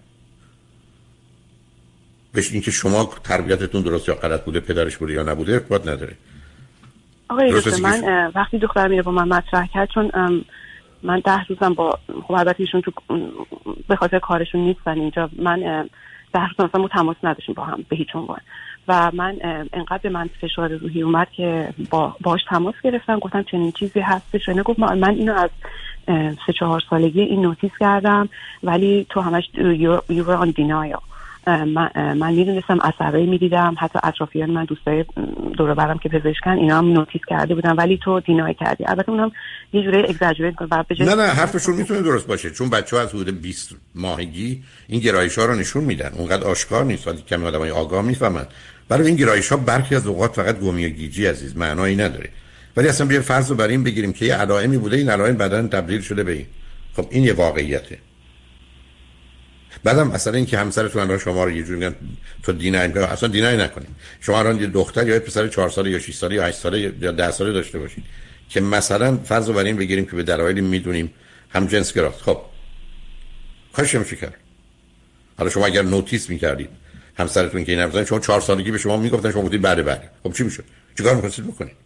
بهش 2.37 2.52
اینکه 2.52 2.71
شما 2.71 3.11
تربیتتون 3.25 3.83
درست 3.83 4.09
یا 4.09 4.14
غلط 4.14 4.45
بوده 4.45 4.61
پدرش 4.61 4.97
بوده 4.97 5.12
یا 5.12 5.23
نبوده 5.23 5.52
ارتباط 5.52 5.88
نداره. 5.88 6.14
آقای 7.31 7.62
من 7.83 8.31
وقتی 8.35 8.59
دختر 8.59 8.88
میره 8.88 9.02
با 9.02 9.12
من 9.12 9.28
مطرح 9.28 9.66
کرد 9.66 9.88
چون 9.95 10.11
من 11.02 11.23
ده 11.25 11.45
روزم 11.45 11.75
با 11.75 11.99
خب 12.23 12.33
البته 12.33 12.61
ایشون 12.61 12.81
تو 12.81 12.93
به 13.88 13.97
خاطر 13.97 14.19
کارشون 14.19 14.61
نیستن 14.61 15.00
اینجا. 15.00 15.31
من 15.38 15.88
ده 16.35 16.40
روز 16.49 16.69
مثلا 16.71 16.88
تماس 16.88 17.16
نداشتیم 17.23 17.55
با 17.55 17.64
هم 17.64 17.85
به 17.88 17.97
هیچ 17.97 18.09
عنوان. 18.14 18.40
و 18.88 19.11
من 19.14 19.37
انقدر 19.73 20.00
به 20.02 20.09
من 20.09 20.31
فشار 20.40 20.69
روحی 20.69 21.02
اومد 21.02 21.28
که 21.37 21.69
با 21.90 22.16
باش 22.21 22.40
تماس 22.49 22.75
گرفتم 22.85 23.19
گفتم 23.19 23.43
چنین 23.43 23.73
چیزی 23.73 24.00
هستش. 24.00 24.49
و 24.49 24.62
گفت 24.62 24.78
من 24.78 25.11
اینو 25.11 25.35
از 25.35 25.50
سه 26.47 26.52
چهار 26.59 26.83
سالگی 26.90 27.21
این 27.21 27.40
نوتیس 27.40 27.71
کردم 27.81 28.28
ولی 28.62 29.07
تو 29.11 29.21
همش 29.21 29.45
یو 30.09 30.31
آن 30.31 30.50
دینایا 30.50 31.02
من, 31.46 32.32
می‌دونستم 32.34 32.78
اثرایی 32.82 33.26
می‌دیدم 33.26 33.74
حتی 33.78 33.98
اطرافیان 34.02 34.50
من 34.50 34.64
دوستای 34.64 35.04
دور 35.58 35.74
برم 35.74 35.98
که 35.98 36.08
پزشکن 36.08 36.50
اینا 36.50 36.78
هم 36.78 36.92
نوتیس 36.92 37.20
کرده 37.28 37.54
بودن 37.54 37.72
ولی 37.72 38.00
تو 38.04 38.20
دینای 38.20 38.54
کردی. 38.54 38.84
البته 38.86 39.10
اونم 39.10 39.32
یه 39.72 39.82
جوری 39.82 39.98
اگزاجریت 39.98 40.54
نه 41.00 41.14
نه 41.14 41.22
حرفشون 41.22 41.74
می‌تونه 41.74 42.02
درست 42.02 42.26
باشه. 42.26 42.50
چون 42.50 42.70
بچه 42.70 42.96
ها 42.96 43.02
از 43.02 43.14
حدود 43.14 43.42
20 43.42 43.76
ماهگی 43.94 44.62
این 44.88 45.00
گرایش 45.00 45.38
ها 45.38 45.44
رو 45.44 45.54
نشون 45.54 45.84
میدن. 45.84 46.10
اونقدر 46.18 46.44
آشکار 46.44 46.84
نیست. 46.84 47.08
ولی 47.08 47.22
کمی 47.22 47.46
آدمای 47.46 47.70
آگاه 47.70 48.02
می‌فهمن. 48.02 48.46
برای 48.88 49.06
این 49.06 49.16
گرایش 49.16 49.48
ها 49.48 49.56
برخی 49.56 49.94
از 49.94 50.06
اوقات 50.06 50.34
فقط 50.34 50.58
گمی 50.60 50.86
و 50.86 50.88
گیجی 50.88 51.26
عزیز 51.26 51.56
معنایی 51.56 51.96
نداره. 51.96 52.28
ولی 52.76 52.88
اصلا 52.88 53.06
بیا 53.06 53.22
فرض 53.22 53.50
رو 53.50 53.56
بر 53.56 53.68
این 53.68 53.84
بگیریم 53.84 54.12
که 54.12 54.24
یه 54.24 54.34
علائمی 54.34 54.78
بوده 54.78 54.96
این 54.96 55.10
علائم 55.10 55.36
بدن 55.36 55.68
تبدیل 55.68 56.00
شده 56.00 56.24
به 56.24 56.32
این. 56.32 56.46
خب 56.96 57.06
این 57.10 57.24
یه 57.24 57.32
واقعیته. 57.32 57.98
بعدم 59.87 60.09
مثلا 60.09 60.35
اینکه 60.35 60.59
همسرتون 60.59 61.02
الان 61.02 61.19
شما 61.19 61.45
رو 61.45 61.50
یه 61.50 61.62
جوری 61.62 61.78
میگن 61.78 61.95
تو 62.43 62.52
دینای 62.52 62.93
اصلا 62.99 63.28
دینای 63.28 63.57
نکنید 63.57 63.88
شما 64.21 64.38
الان 64.38 64.61
یه 64.61 64.66
دختر 64.66 65.09
یا 65.09 65.14
یه 65.14 65.21
پسر 65.21 65.49
4 65.49 65.71
ساله 65.71 65.90
یا 65.90 65.99
6 65.99 66.14
ساله 66.14 66.35
یا 66.35 66.45
8 66.45 66.59
ساله 66.59 66.95
یا 67.00 67.12
10 67.12 67.31
ساله 67.31 67.52
داشته 67.52 67.78
باشید 67.78 68.05
که 68.49 68.61
مثلا 68.61 69.16
فرض 69.16 69.49
رو 69.49 69.55
بر 69.55 69.64
این 69.64 69.76
بگیریم 69.76 70.07
که 70.07 70.16
به 70.16 70.23
دلایلی 70.23 70.61
می‌دونیم 70.61 71.11
هم 71.50 71.66
جنس 71.66 71.93
گراست 71.93 72.21
خب. 72.21 72.40
کاش 73.73 73.95
کرد 73.95 74.35
حالا 75.38 75.50
شما 75.50 75.66
اگر 75.66 75.83
نوتیس 75.83 76.31
می‌کردید 76.31 76.69
همسرتون 77.19 77.64
که 77.64 77.73
این 77.73 77.81
حرف 77.81 78.09
شما 78.09 78.21
4 78.21 78.40
سالگی 78.40 78.71
به 78.71 78.78
شما 78.78 78.97
می‌گفتن 78.97 79.33
شما 79.33 79.43
گفتید 79.43 79.62
بله 79.62 79.83
بله. 79.83 80.11
خب 80.23 80.33
چی 80.33 80.45
می‌شد؟ 80.45 80.64
چیکار 80.99 81.14
می‌خواستید 81.14 81.47
بکنید؟ 81.47 81.76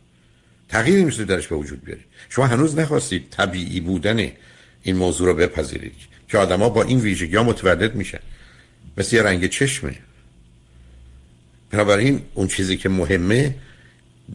تغییری 0.68 1.04
میشه 1.04 1.24
درش 1.24 1.46
به 1.46 1.56
وجود 1.56 1.84
بیارید. 1.84 2.04
شما 2.28 2.46
هنوز 2.46 2.78
نخواستید 2.78 3.26
طبیعی 3.30 3.80
بودن 3.80 4.30
این 4.82 4.96
موضوع 4.96 5.26
رو 5.26 5.34
بپذیرید. 5.34 5.92
که 6.30 6.38
آدما 6.38 6.68
با 6.68 6.82
این 6.82 7.00
ویژگی 7.00 7.36
ها 7.36 7.42
متولد 7.42 7.94
میشن. 7.94 8.18
مثل 8.96 9.16
یه 9.16 9.22
رنگ 9.22 9.46
چشمه. 9.46 9.96
بنابراین 11.70 12.22
اون 12.34 12.48
چیزی 12.48 12.76
که 12.76 12.88
مهمه 12.88 13.54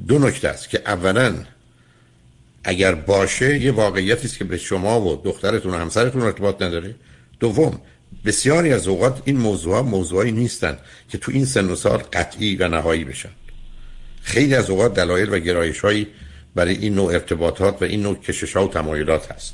دو 0.07 0.19
نکته 0.19 0.47
است 0.47 0.69
که 0.69 0.81
اولا 0.85 1.35
اگر 2.63 2.95
باشه 2.95 3.59
یه 3.59 3.71
واقعیتی 3.71 4.27
است 4.27 4.37
که 4.37 4.43
به 4.43 4.57
شما 4.57 5.01
و 5.01 5.21
دخترتون 5.23 5.73
و 5.73 5.77
همسرتون 5.77 6.21
ارتباط 6.21 6.61
نداره. 6.61 6.95
دوم 7.39 7.81
بسیاری 8.25 8.73
از 8.73 8.87
اوقات 8.87 9.21
این 9.25 9.37
موضوع 9.37 9.81
موضوعی 9.81 10.31
نیستن 10.31 10.77
که 11.09 11.17
تو 11.17 11.31
این 11.31 11.45
سن 11.45 11.65
و 11.65 11.75
سال 11.75 11.97
قطعی 11.97 12.55
و 12.55 12.67
نهایی 12.67 13.03
بشن. 13.03 13.29
خیلی 14.21 14.55
از 14.55 14.69
اوقات 14.69 14.93
دلایل 14.93 15.33
و 15.33 15.39
گرایش 15.39 15.79
هایی 15.79 16.07
برای 16.55 16.75
این 16.75 16.95
نوع 16.95 17.13
ارتباطات 17.13 17.81
و 17.81 17.85
این 17.85 18.01
نوع 18.01 18.15
کشش 18.15 18.55
ها 18.55 18.65
و 18.67 18.69
تمایلات 18.69 19.31
هست. 19.31 19.53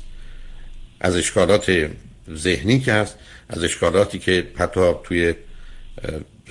از 1.00 1.16
اشکالات 1.16 1.90
ذهنی 2.30 2.80
که 2.80 2.92
هست 2.92 3.16
از 3.48 3.64
اشکالاتی 3.64 4.18
که 4.18 4.46
حتی 4.58 4.92
توی 5.04 5.34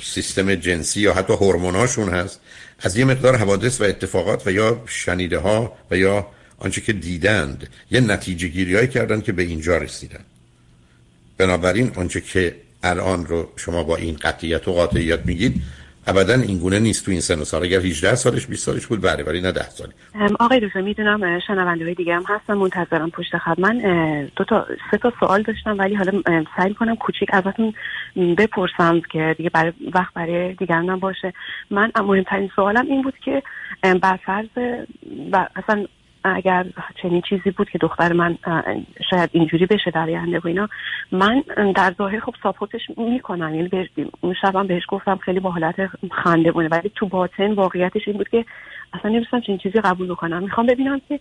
سیستم 0.04 0.56
جنسی 0.56 1.02
یا 1.02 1.14
حتی 1.14 1.34
هورموناشون 1.34 2.10
هست 2.10 2.40
از 2.80 2.98
یه 2.98 3.06
مقدار 3.06 3.36
حوادث 3.36 3.82
و 3.82 3.84
اتفاقات 3.84 4.48
و 4.48 4.52
یا 4.52 4.84
شنیده 4.86 5.40
ها 5.40 5.78
و 5.92 5.98
یا 5.98 6.28
آنچه 6.58 6.82
که 6.82 6.94
دیدند 6.94 7.70
یه 7.92 8.00
نتیجه 8.00 8.48
گیری 8.48 8.88
کردن 8.88 9.22
که 9.22 9.32
به 9.32 9.44
اینجا 9.44 9.78
رسیدن. 9.78 10.24
بنابراین 11.38 11.92
آنچه 11.96 12.22
که 12.22 12.56
الان 12.84 13.26
رو 13.26 13.50
شما 13.56 13.84
با 13.84 13.96
این 13.96 14.16
قطعیت 14.16 14.68
و 14.68 14.74
قاطعیت 14.74 15.26
میگید 15.26 15.62
ابدا 16.08 16.34
این 16.34 16.58
گونه 16.58 16.80
نیست 16.80 17.06
تو 17.06 17.12
این 17.12 17.20
سن 17.20 17.40
و 17.40 17.44
سال. 17.44 17.64
اگر 17.64 17.80
18 17.80 18.16
سالش 18.16 18.46
20 18.48 18.66
سالش 18.66 18.88
بود 18.88 19.02
بله 19.02 19.24
ولی 19.24 19.42
نه 19.42 19.52
10 19.52 19.70
سالی. 19.70 19.92
آقای 20.40 20.60
دکتر 20.60 20.82
می‌دونم 20.82 21.40
شنونده 21.40 21.86
های 21.86 21.94
دیگه 21.94 22.16
هم 22.16 22.24
هستم 22.28 22.54
منتظرم 22.54 23.10
پشت 23.10 23.38
خط. 23.38 23.60
من 23.60 23.78
دو 24.36 24.44
تا 24.44 24.68
سه 24.92 24.98
تا 24.98 25.14
سوال 25.20 25.42
داشتم 25.42 25.78
ولی 25.78 25.96
حالا 25.96 26.22
سعی 26.58 26.74
کنم 26.74 26.96
کوچیک 26.96 27.30
ازتون 27.34 27.74
بپرسم 28.38 29.02
که 29.12 29.36
دیگه 29.38 29.50
برای 29.50 29.74
وقت 29.94 30.14
برای 30.14 30.54
دیگران 30.54 31.00
باشه. 31.00 31.34
من 31.70 31.92
مهمترین 31.96 32.50
سوالم 32.56 32.86
این 32.86 33.02
بود 33.02 33.16
که 33.26 33.44
بر 34.02 34.20
فرض 34.26 34.48
اصلا 35.56 35.86
اگر 36.24 36.66
چنین 37.02 37.22
چیزی 37.30 37.52
بود 37.52 37.70
که 37.70 37.78
دختر 37.78 38.14
من 38.14 38.38
شاید 39.10 39.30
اینجوری 39.34 39.66
بشه 39.66 39.92
در 39.92 40.04
آینده 40.04 40.40
و 40.40 40.48
اینا 40.48 40.70
من 41.12 41.44
در 41.76 41.94
ظاهر 41.98 42.20
خب 42.20 42.36
ساپورتش 42.44 42.82
می‌کنم. 42.98 43.56
یعنی 43.56 43.90
اون 44.22 44.36
شبم 44.42 44.68
بهش 44.68 44.84
گفتم 44.88 45.18
خیلی 45.18 45.40
با 45.40 45.52
حالت 45.52 45.76
خنده 46.12 46.52
بونه 46.52 46.68
ولی 46.68 46.92
تو 46.96 47.08
باطن 47.08 47.54
واقعیتش 47.54 48.02
این 48.08 48.18
بود 48.18 48.30
که 48.30 48.46
اصلا 48.94 49.12
نمیستم 49.12 49.42
چنین 49.42 49.58
چیزی 49.58 49.82
قبول 49.82 50.08
بکنم. 50.08 50.44
می‌خوام 50.44 50.68
ببینم 50.68 51.02
که 51.10 51.20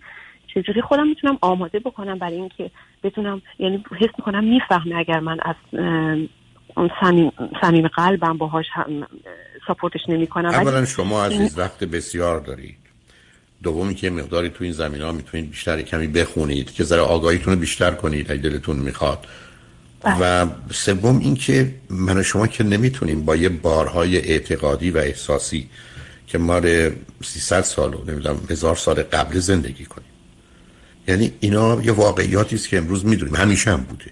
چجوری 0.54 0.82
خودم 0.82 1.06
می‌تونم 1.06 1.38
آماده 1.40 1.78
بکنم 1.78 2.18
برای 2.18 2.36
اینکه 2.36 2.70
بتونم 3.02 3.42
یعنی 3.58 3.84
حس 4.00 4.10
می‌کنم 4.18 4.44
می‌فهمه 4.44 4.96
اگر 4.96 5.20
من 5.20 5.38
از 5.42 5.56
صمیم 7.60 7.88
قلبم 7.88 8.38
باهاش 8.38 8.66
هم 8.72 9.06
ساپورتش 9.66 10.00
نمی‌کنم. 10.08 10.48
اولا 10.48 10.84
شما 10.84 11.24
عزیز 11.24 11.58
وقت 11.58 11.84
بسیار 11.84 12.40
دارید. 12.40 12.89
دومی 13.62 13.94
که 13.94 14.10
مقداری 14.10 14.48
تو 14.48 14.64
این 14.64 14.72
زمین 14.72 15.02
ها 15.02 15.12
می‌تونید 15.12 15.50
بیشتر 15.50 15.82
کمی 15.82 16.06
بخونید 16.06 16.72
که 16.72 16.84
ذره 16.84 17.00
آگاهیتون 17.00 17.54
رو 17.54 17.60
بیشتر 17.60 17.90
کنید 17.90 18.32
اگه 18.32 18.42
دلتون 18.42 18.76
می‌خواد. 18.76 19.26
بله. 20.02 20.16
و 20.20 20.46
سوم 20.72 21.18
این 21.18 21.34
که 21.34 21.74
من 21.90 22.18
و 22.18 22.22
شما 22.22 22.46
که 22.46 22.64
نمی‌تونیم 22.64 23.24
با 23.24 23.36
یه 23.36 23.48
بارهای 23.48 24.16
اعتقادی 24.16 24.90
و 24.90 24.98
احساسی 24.98 25.68
که 26.26 26.38
ما 26.38 26.60
300 27.24 27.60
سال 27.60 27.94
و 27.94 28.04
نمی‌دونم 28.06 28.40
هزار 28.50 28.76
سال 28.76 29.02
قبل 29.02 29.38
زندگی 29.38 29.84
کنیم. 29.84 30.08
یعنی 31.08 31.32
اینا 31.40 31.82
یه 31.82 31.92
واقعیاتی 31.92 32.56
است 32.56 32.68
که 32.68 32.78
امروز 32.78 33.06
می‌دونیم. 33.06 33.36
همیشه 33.36 33.70
هم 33.70 33.80
بوده. 33.80 34.10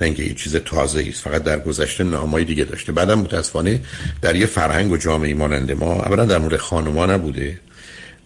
نه 0.00 0.06
اینکه 0.06 0.22
یه 0.22 0.34
چیز 0.34 0.56
تازه 0.56 1.04
است 1.08 1.20
فقط 1.20 1.42
در 1.42 1.58
گذشته 1.58 2.04
نامای 2.04 2.44
دیگه 2.44 2.64
داشته. 2.64 2.92
بعدم 2.92 3.18
متاسفانه 3.18 3.80
در 4.22 4.36
یه 4.36 4.46
فرهنگ 4.46 4.92
و 4.92 4.96
جامعه 4.96 5.34
مانند 5.34 5.72
ما 5.72 5.92
اولا 5.92 6.24
در 6.24 6.38
مورد 6.38 6.56
خانوما 6.56 7.06
نبوده. 7.06 7.60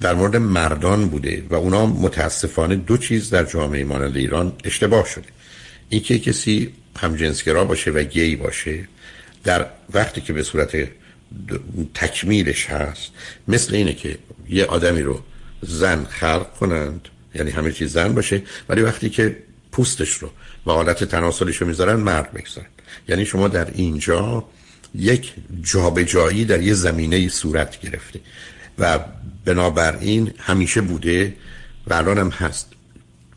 در 0.00 0.14
مورد 0.14 0.37
مردان 0.37 1.09
بوده 1.09 1.47
و 1.50 1.54
اونا 1.54 1.87
متاسفانه 1.87 2.76
دو 2.76 2.97
چیز 2.97 3.30
در 3.30 3.45
جامعه 3.45 3.85
مانند 3.85 4.16
ایران 4.16 4.52
اشتباه 4.64 5.07
شده. 5.07 5.28
این 5.88 6.02
که 6.02 6.19
کسی 6.19 6.73
همجنسگرا 6.99 7.64
باشه 7.64 7.90
و 7.90 8.02
گی 8.02 8.37
باشه 8.37 8.88
در 9.45 9.66
وقتی 9.92 10.21
که 10.21 10.33
به 10.33 10.42
صورت 10.42 10.88
تکمیلش 11.95 12.66
هست 12.66 13.11
مثل 13.49 13.75
اینه 13.75 13.95
که 13.95 14.19
یه 14.49 14.64
آدمی 14.64 15.02
رو 15.02 15.21
زن 15.62 16.04
خلق 16.04 16.52
کنند 16.61 17.09
یعنی 17.35 17.50
همه 17.50 17.73
چیز 17.73 17.92
زن 17.92 18.14
باشه 18.14 18.42
ولی 18.69 18.83
وقتی 18.83 19.11
که 19.11 19.37
پوستش 19.73 20.12
رو 20.12 20.30
و 20.66 20.71
حالت 20.71 21.04
تناسلش 21.04 21.57
رو 21.57 21.66
می‌ذارن 21.66 21.97
مرد 21.97 22.28
می‌گذارن. 22.33 22.66
یعنی 23.09 23.26
شما 23.26 23.49
در 23.49 23.71
اینجا 23.75 24.45
یک 24.95 25.33
جابجایی 25.62 26.45
در 26.45 26.62
یه 26.62 26.75
زمینه 26.75 27.28
صورت 27.28 27.80
گرفته 27.80 28.21
و 28.78 28.99
بنابراین 29.45 30.33
همیشه 30.39 30.81
بوده 30.81 31.35
و 31.87 31.95
الان 31.95 32.19
هم 32.19 32.29
هست. 32.29 32.73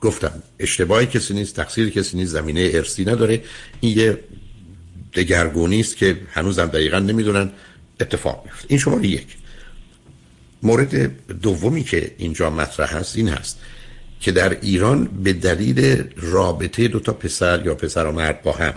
گفتم 0.01 0.43
اشتباهی 0.59 1.05
کسی 1.05 1.33
نیست 1.33 1.55
تقصیر 1.55 1.89
کسی 1.89 2.17
نیست 2.17 2.31
زمینه 2.31 2.71
ارسی 2.73 3.05
نداره. 3.05 3.43
این 3.79 3.97
یه 3.97 4.19
دگرگونی 5.13 5.79
است 5.79 5.97
که 5.97 6.17
هنوزم 6.31 6.65
دقیقا 6.65 6.99
نمی‌دونن. 6.99 7.51
اتفاق 7.99 8.45
میفته 8.45 8.65
این 8.67 8.79
شما 8.79 9.01
یک. 9.01 9.27
مورد 10.63 10.95
دومی 11.41 11.83
که 11.83 12.11
اینجا 12.17 12.49
مطرح 12.49 12.97
هست 12.97 13.15
این 13.15 13.27
هست 13.27 13.59
که 14.19 14.31
در 14.31 14.59
ایران 14.61 15.05
به 15.05 15.33
دلیل 15.33 16.03
رابطه 16.15 16.87
دو 16.87 16.99
تا 16.99 17.13
پسر 17.13 17.61
یا 17.65 17.75
پسر 17.75 18.05
و 18.05 18.11
مرد 18.11 18.41
با 18.41 18.51
هم 18.51 18.73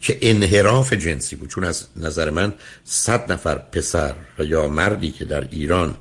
که 0.00 0.18
انحراف 0.22 0.92
جنسی 0.92 1.36
بود. 1.36 1.48
چون 1.48 1.64
از 1.64 1.86
نظر 1.96 2.30
من 2.30 2.52
صد 2.84 3.32
نفر 3.32 3.54
پسر 3.54 4.14
یا 4.38 4.68
مردی 4.68 5.10
که 5.10 5.24
در 5.24 5.48
ایران 5.50 5.96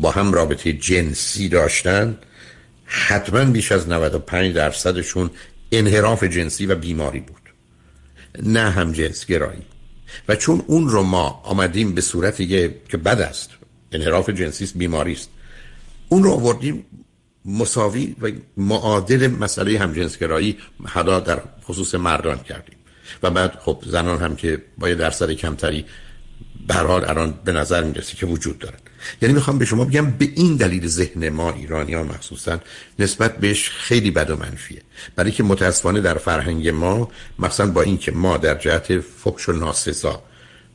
با 0.00 0.10
هم 0.10 0.32
رابطه 0.32 0.72
جنسی 0.72 1.48
داشتن 1.48 2.18
حتما 2.84 3.44
بیش 3.44 3.72
از 3.72 3.88
95 3.88 4.54
درصدشون 4.54 5.30
انحراف 5.72 6.24
جنسی 6.24 6.66
و 6.66 6.74
بیماری 6.74 7.20
بود. 7.20 7.42
نه 8.42 8.70
هم 8.70 8.92
جنس 8.92 9.26
گرایی 9.26 9.62
و 10.28 10.36
چون 10.36 10.62
اون 10.66 10.88
رو 10.88 11.02
ما 11.02 11.40
آمدیم 11.44 11.94
به 11.94 12.00
صورتی 12.00 12.70
که 12.88 12.96
بد 12.96 13.20
است 13.20 13.50
انحراف 13.92 14.30
جنسی 14.30 14.64
است 14.64 14.78
بیماری 14.78 15.12
است 15.12 15.30
اون 16.08 16.22
رو 16.22 16.30
آوردیم 16.30 16.84
مساوی 17.44 18.16
و 18.22 18.30
معادل 18.56 19.26
مسئله 19.26 19.78
همجنسگرایی 19.78 20.58
حدا 20.86 21.20
در 21.20 21.42
خصوص 21.64 21.94
مردان 21.94 22.38
کردیم. 22.38 22.76
و 23.22 23.30
بعد 23.30 23.58
خب 23.60 23.82
زنان 23.86 24.20
هم 24.20 24.36
که 24.36 24.62
با 24.78 24.88
یه 24.88 24.94
درصد 24.94 25.30
کمتری 25.30 25.84
به 26.66 26.74
حال 26.74 27.04
الان 27.04 27.34
به 27.44 27.52
نظر 27.52 27.84
می‌رسه 27.84 28.16
که 28.16 28.26
وجود 28.26 28.58
دارن. 28.58 28.78
یعنی 29.22 29.34
می‌خوام 29.34 29.58
به 29.58 29.64
شما 29.64 29.84
بگم 29.84 30.10
به 30.10 30.28
این 30.34 30.56
دلیل 30.56 30.86
ذهن 30.86 31.28
ما 31.28 31.50
ایرانی 31.50 31.94
ها 31.94 32.02
مخصوصا 32.02 32.60
نسبت 32.98 33.36
بهش 33.36 33.70
خیلی 33.70 34.10
بد 34.10 34.30
و 34.30 34.36
منفیه. 34.36 34.82
برای 35.16 35.30
که 35.30 35.42
متاسفانه 35.42 36.00
در 36.00 36.18
فرهنگ 36.18 36.68
ما 36.68 37.10
مثلا 37.38 37.70
با 37.70 37.82
اینکه 37.82 38.12
ما 38.12 38.36
در 38.36 38.54
جهت 38.54 39.00
فکش 39.00 39.48
و 39.48 39.52
ناسزا 39.52 40.22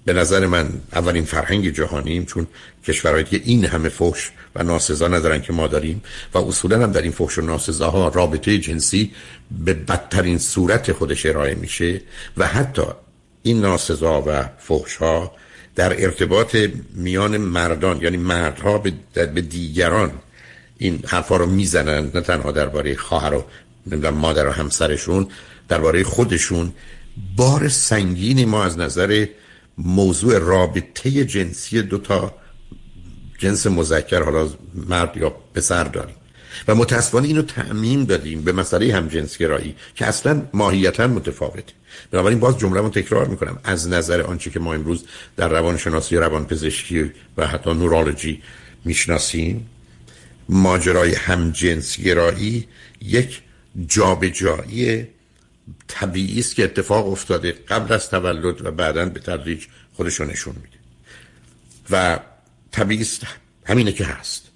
به 0.08 0.14
نظر 0.14 0.46
من 0.46 0.70
اولین 0.94 1.26
فرهنگ 1.26 1.70
جهانیم 1.70 2.26
چون 2.26 2.48
کشورهایی 2.88 3.24
که 3.24 3.42
این 3.44 3.66
همه 3.66 3.90
فحش 3.90 4.32
و 4.56 4.64
ناسزا 4.64 5.08
ندارن 5.08 5.42
که 5.42 5.54
ما 5.54 5.68
داریم 5.68 6.04
و 6.34 6.38
اصولا 6.38 6.84
هم 6.84 6.92
در 6.92 7.02
این 7.02 7.12
فحش 7.12 7.38
و 7.38 7.42
ناسزاها 7.42 8.08
رابطه 8.08 8.58
جنسی 8.58 9.12
به 9.66 9.74
بدترین 9.74 10.38
صورت 10.38 10.92
خودش 10.92 11.26
ارائه 11.26 11.56
میشه 11.56 12.02
و 12.38 12.48
حتی 12.48 12.82
این 13.44 13.62
ناسزا 13.62 14.24
و 14.28 14.44
فحش 14.58 14.96
ها 14.96 15.32
در 15.78 16.04
ارتباط 16.04 16.56
میان 16.94 17.38
مردان 17.38 18.02
یعنی 18.02 18.18
مردها 18.18 18.78
به 19.14 19.42
دیگران 19.42 20.12
این 20.78 21.04
حرفا 21.08 21.38
رو 21.38 21.46
می‌زنن 21.46 22.12
نه 22.14 22.22
تنها 22.22 22.52
درباره 22.52 22.96
خواهر 22.96 23.34
و 23.34 24.12
مادر 24.12 24.48
و 24.48 24.52
همسرشون 24.52 25.28
درباره 25.70 26.04
خودشون. 26.04 26.74
بار 27.36 27.70
سنگینی 27.70 28.46
ما 28.46 28.64
از 28.64 28.78
نظر 28.78 29.26
موضوع 29.78 30.38
رابطه 30.38 31.26
جنسی 31.26 31.82
دوتا 31.82 32.34
جنس 33.38 33.68
مذکر 33.68 34.24
حالا 34.24 34.50
مرد 34.76 35.18
یا 35.18 35.30
پسر 35.30 35.84
داریم. 35.84 36.16
و 36.68 36.76
متاسفانه 36.76 37.28
اینو 37.28 37.42
تعمیم 37.42 38.06
دادیم 38.06 38.42
به 38.42 38.52
مسئله 38.52 38.96
همجنسگرایی 38.96 39.76
که 39.96 40.06
اصلا 40.06 40.42
ماهیتا 40.54 41.08
متفاوته. 41.08 41.74
بنابراین 42.12 42.40
باز 42.40 42.58
جمله 42.58 42.90
تکرار 42.90 43.28
می‌کنم. 43.28 43.60
از 43.64 43.88
نظر 43.88 44.22
آنچه 44.22 44.50
که 44.50 44.60
ما 44.60 44.74
امروز 44.74 45.06
در 45.38 45.48
روانشناسی 45.48 46.18
روانپزشکی 46.18 47.12
و 47.38 47.48
حتی 47.48 47.74
نورولوژی 47.74 48.42
می‌شناسیم 48.86 49.70
ماجرای 50.50 51.16
همجنسگرایی 51.16 52.68
یک 53.02 53.42
جابجایی 53.88 55.08
طبیعی 55.88 56.40
است 56.40 56.56
که 56.56 56.64
اتفاق 56.64 57.08
افتاده 57.08 57.52
قبل 57.52 57.94
از 57.94 58.10
تولد 58.10 58.66
و 58.66 58.72
بعدا 58.72 59.06
به 59.06 59.20
تدریج 59.20 59.66
خودشو 59.94 60.24
نشون 60.24 60.56
میده. 60.56 60.78
و 61.90 62.20
طبیعی 62.72 63.02
است 63.02 63.22
همینه 63.66 63.92
که 63.92 64.06
هست. 64.06 64.48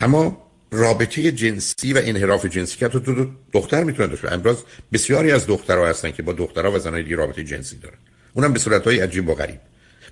اما 0.00 0.43
رابطه 0.74 1.32
جنسی 1.32 1.92
و 1.92 2.00
انحراف 2.04 2.46
جنسی 2.46 2.78
که 2.78 2.88
تو, 2.88 3.00
تو 3.00 3.26
دختر 3.52 3.84
می‌تونه 3.84 4.08
داشته 4.08 4.32
امروز 4.32 4.56
بسیاری 4.92 5.30
از 5.30 5.46
دخترها 5.46 5.88
هستن 5.88 6.10
که 6.10 6.22
با 6.22 6.32
دخترها 6.32 6.72
و 6.72 6.78
زنای 6.78 7.02
دیگه 7.02 7.16
رابطه 7.16 7.44
جنسی 7.44 7.76
دارن. 7.76 7.98
اونم 8.32 8.52
به 8.52 8.58
صورت 8.58 8.84
های 8.84 9.00
عجیب 9.00 9.28
و 9.28 9.34
غریب. 9.34 9.60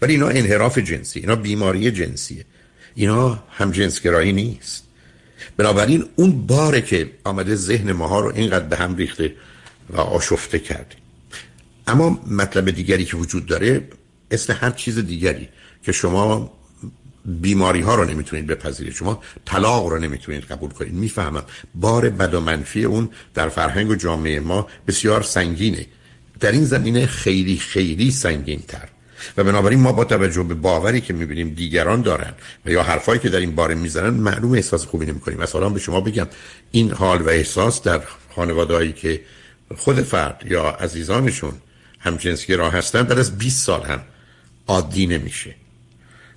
ولی 0.02 0.12
اینا 0.12 0.28
انحراف 0.28 0.78
جنسی 0.78 1.20
اینا 1.20 1.36
بیماری 1.36 1.90
جنسیه. 1.90 2.44
اینا 2.94 3.42
هم 3.50 3.70
جنسگرایی 3.70 4.32
نیست. 4.32 4.84
بنابراین 5.56 6.04
اون 6.16 6.46
باره 6.46 6.82
که 6.82 7.10
آمده 7.24 7.54
ذهن 7.54 7.92
ماها 7.92 8.20
رو 8.20 8.32
اینقدر 8.34 8.64
به 8.64 8.76
هم 8.76 8.96
ریخته 8.96 9.34
و 9.90 10.00
آشفته 10.00 10.58
کرده. 10.58 10.96
اما 11.86 12.20
مطلب 12.30 12.70
دیگری 12.70 13.04
که 13.04 13.16
وجود 13.16 13.46
داره 13.46 13.88
مثل 14.32 14.52
هر 14.52 14.70
چیز 14.70 14.98
دیگری 14.98 15.48
که 15.82 15.92
شما 15.92 16.52
بیماری 17.24 17.80
ها 17.80 17.94
رو 17.94 18.04
نمی‌تونید 18.04 18.46
بپذیرید. 18.46 18.94
شما 18.94 19.22
طلاق 19.44 19.86
رو 19.86 19.98
نمی‌تونید 19.98 20.44
قبول 20.44 20.70
کنید. 20.70 20.92
می‌فهمم. 20.92 21.44
بار 21.74 22.10
بد 22.10 22.34
و 22.34 22.40
منفی 22.40 22.84
اون 22.84 23.08
در 23.34 23.48
فرهنگ 23.48 23.90
و 23.90 23.94
جامعه 23.94 24.40
ما 24.40 24.66
بسیار 24.86 25.22
سنگینه. 25.22 25.86
در 26.40 26.52
این 26.52 26.64
زمینه 26.64 27.06
خیلی 27.06 27.56
خیلی 27.56 28.10
سنگین 28.10 28.62
تر 28.68 28.88
و 29.36 29.44
بنابراین 29.44 29.80
ما 29.80 29.92
با 29.92 30.04
توجه 30.04 30.42
به 30.42 30.54
باوری 30.54 31.00
که 31.00 31.12
می‌بینیم 31.12 31.54
دیگران 31.54 32.02
دارن 32.02 32.32
و 32.66 32.70
یا 32.70 32.82
حرفایی 32.82 33.20
که 33.20 33.28
در 33.28 33.38
این 33.38 33.54
باره 33.54 33.74
می‌زنن 33.74 34.10
معلوم 34.10 34.52
احساس 34.52 34.86
خوبی 34.86 35.06
نمی‌کنیم. 35.06 35.38
مثلا 35.38 35.68
به 35.68 35.80
شما 35.80 36.00
بگم 36.00 36.26
این 36.70 36.90
حال 36.90 37.22
و 37.22 37.28
احساس 37.28 37.82
در 37.82 38.00
خانوادهایی 38.36 38.92
که 38.92 39.20
خود 39.76 40.00
فرد 40.00 40.44
یا 40.50 40.68
عزیزانشون 40.70 41.52
همجنسگرا 41.98 42.70
هستن 42.70 43.02
بعد 43.02 43.18
از 43.18 43.38
20 43.38 43.66
سال 43.66 43.82
هم 43.82 44.00
عادی 44.66 45.06
نمیشه. 45.06 45.54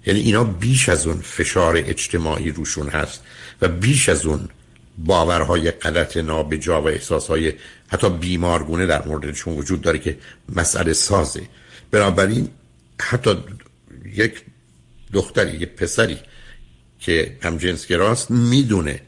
یعنی 0.06 0.20
اینا 0.20 0.44
بیش 0.44 0.89
از 0.89 1.08
اون 1.08 1.22
فشار 1.22 1.78
اجتماعی 1.78 2.52
روشون 2.52 2.89
هست 2.89 3.24
و 3.62 3.68
بیش 3.68 4.10
از 4.10 4.26
اون 4.26 4.50
باورهای 4.98 5.72
غلط 5.72 6.18
نابجا 6.18 6.82
و 6.82 6.88
احساسهای 6.88 7.54
حتی 7.88 8.10
بیمارگونه 8.10 8.86
در 8.86 9.08
موردشون 9.08 9.58
وجود 9.58 9.82
داره 9.82 10.00
که 10.00 10.18
مسئله 10.56 10.94
سازه. 10.94 11.41
بنابراین 11.91 12.50
حتی 13.02 13.38
یک 14.13 14.41
دختری 15.13 15.58
یک 15.58 15.70
پسری 15.70 16.18
که 17.00 17.38
هم 17.41 17.58
جنسگراست 17.58 18.32
می‌دونه 18.32 19.02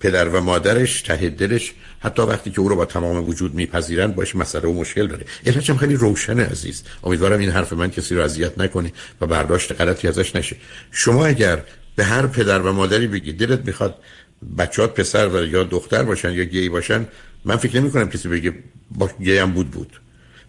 پدر 0.00 0.28
و 0.28 0.40
مادرش 0.40 1.02
ته 1.02 1.28
دلش 1.28 1.72
حتی 2.02 2.22
وقتی 2.22 2.50
که 2.50 2.60
او 2.60 2.68
رو 2.68 2.76
با 2.76 2.84
تمام 2.84 3.28
وجود 3.28 3.54
میپذیرن 3.54 4.06
باش 4.12 4.36
مسئله 4.36 4.68
و 4.68 4.72
مشکل 4.72 5.06
داره. 5.06 5.24
علتش 5.46 5.70
هم 5.70 5.76
خیلی 5.76 5.94
روشنه 5.94 6.44
عزیز. 6.44 6.82
امیدوارم 7.04 7.40
این 7.40 7.50
حرف 7.50 7.72
من 7.72 7.90
کسی 7.90 8.14
رو 8.14 8.22
اذیت 8.22 8.58
نکنه 8.58 8.92
و 9.20 9.26
برداشت 9.26 9.80
غلطی 9.80 10.08
ازش 10.08 10.36
نشه. 10.36 10.56
شما 10.90 11.26
اگر 11.26 11.62
به 11.96 12.04
هر 12.04 12.26
پدر 12.26 12.58
و 12.58 12.72
مادری 12.72 13.06
بگید 13.06 13.38
دلت 13.38 13.66
می‌خواد 13.66 13.94
بچهات 14.58 14.94
پسر 14.94 15.28
و 15.28 15.46
یا 15.46 15.64
دختر 15.64 16.02
باشن 16.02 16.32
یا 16.32 16.44
گی 16.44 16.68
باشن 16.68 17.06
من 17.44 17.56
فکر 17.56 17.80
نمی 17.80 17.90
کنم 17.90 18.08
کسی 18.08 18.28
بگه 18.28 18.54
با 18.90 19.10
گی 19.20 19.36
هم 19.36 19.52
بود 19.52 19.70
بود. 19.70 20.00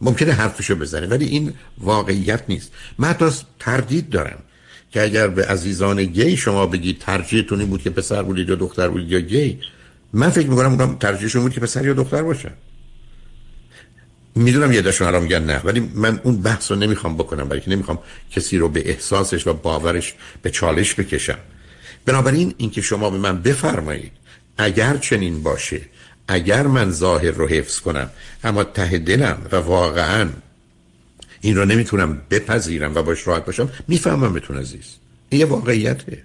ممکنه 0.02 0.32
حرفشو 0.32 0.76
بزنه 0.76 1.08
ولی 1.08 1.26
این 1.26 1.54
واقعیت 1.78 2.44
نیست. 2.50 2.72
من 2.98 3.08
حتی 3.08 3.26
تردید 3.60 4.10
دارم 4.10 4.39
که 4.92 5.04
اگر 5.04 5.28
به 5.28 5.46
عزیزان 5.46 6.06
گی 6.06 6.38
شما 6.38 6.68
بگید 6.68 7.00
ترجیحتون 7.00 7.60
این 7.60 7.70
بود 7.70 7.82
که 7.82 7.89
پسر 7.89 8.24
بودید 8.24 8.50
یا 8.50 8.56
دختر 8.56 8.88
بودید 8.88 9.12
یا 9.12 9.20
گی 9.20 9.60
من 10.13 10.30
فکر 10.30 10.47
می‌کنم 10.47 10.71
اونم 10.71 10.95
ترجیحشون 10.95 11.41
بود 11.41 11.54
که 11.54 11.60
پسر 11.60 11.86
یا 11.86 11.93
دختر 11.93 12.23
باشن 12.23 12.52
می‌دونم 14.36 14.71
یه 14.71 14.82
داشون 14.82 15.08
الان 15.08 15.23
میگن 15.23 15.43
نه 15.43 15.62
ولی 15.63 15.80
من 15.80 16.19
اون 16.23 16.41
بحث 16.41 16.71
رو 16.71 16.78
نمی‌خوام 16.78 17.15
بکنم 17.15 17.47
برای 17.47 17.62
که 17.62 17.69
نمی‌خوام 17.69 17.99
کسی 18.32 18.58
رو 18.58 18.69
به 18.69 18.89
احساسش 18.89 19.47
و 19.47 19.54
باورش 19.54 20.13
به 20.41 20.52
چالش 20.52 20.95
بکشم. 20.95 21.38
بنابراین 22.06 22.54
اینکه 22.58 22.82
شما 22.82 23.10
به 23.10 23.17
من 23.17 23.41
بفرمایید 23.41 24.12
اگر 24.58 24.97
چنین 24.97 25.43
باشه 25.43 25.82
اگر 26.28 26.67
من 26.67 26.91
ظاهر 26.91 27.32
رو 27.32 27.47
حفظ 27.47 27.80
کنم 27.80 28.10
اما 28.43 28.63
ته 28.63 28.97
دلم 28.97 29.47
و 29.52 29.56
واقعا 29.56 30.30
این 31.41 31.56
رو 31.56 31.65
نمی‌تونم 31.65 32.21
بپذیرم 32.30 32.95
و 32.95 33.04
باش 33.04 33.28
راحت 33.28 33.45
باشم 33.45 33.69
می‌فهمم 33.88 34.34
بتون 34.34 34.58
عزیز. 34.58 34.95
این 35.30 35.41
یه 35.41 35.45
واقعیته. 35.47 36.23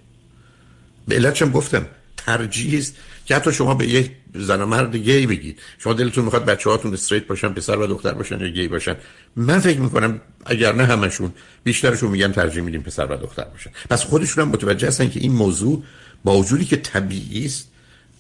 به 1.09 1.15
علتشم 1.15 1.51
گفتم 1.51 1.87
ترجیح 2.17 2.79
است 2.79 2.95
که 3.29 3.37
حتی 3.37 3.53
شما 3.53 3.75
به 3.75 3.87
یک 3.87 4.11
زن 4.35 4.61
و 4.61 4.67
مرد 4.67 4.97
گی 4.97 5.27
بگید. 5.27 5.59
شما 5.79 5.93
دلتون 5.93 6.25
می‌خواد 6.25 6.45
بچه 6.45 6.71
هاتون 6.71 6.93
استریت 6.93 7.27
باشن 7.27 7.49
پسر 7.49 7.79
و 7.79 7.87
دختر 7.87 8.13
باشن 8.13 8.41
یا 8.41 8.49
گی 8.49 8.69
باشن. 8.69 8.97
من 9.37 9.59
فکر 9.59 9.81
می‌کنم 9.81 10.21
اگر 10.47 10.73
نه 10.73 10.85
همشون 10.85 11.33
بیشترشون 11.65 12.11
میگن 12.11 12.33
ترجیح 12.33 12.63
میدیم 12.63 12.83
پسر 12.83 13.07
و 13.07 13.17
دختر 13.17 13.45
باشن. 13.45 13.71
پس 13.91 14.05
خودشون 14.05 14.45
هم 14.45 14.51
متوجه 14.51 14.89
هستن 14.89 15.11
که 15.11 15.21
این 15.21 15.33
موضوع 15.33 15.83
با 16.25 16.37
وجودی 16.37 16.65
که 16.65 16.77
طبیعی 16.77 17.45
است 17.45 17.69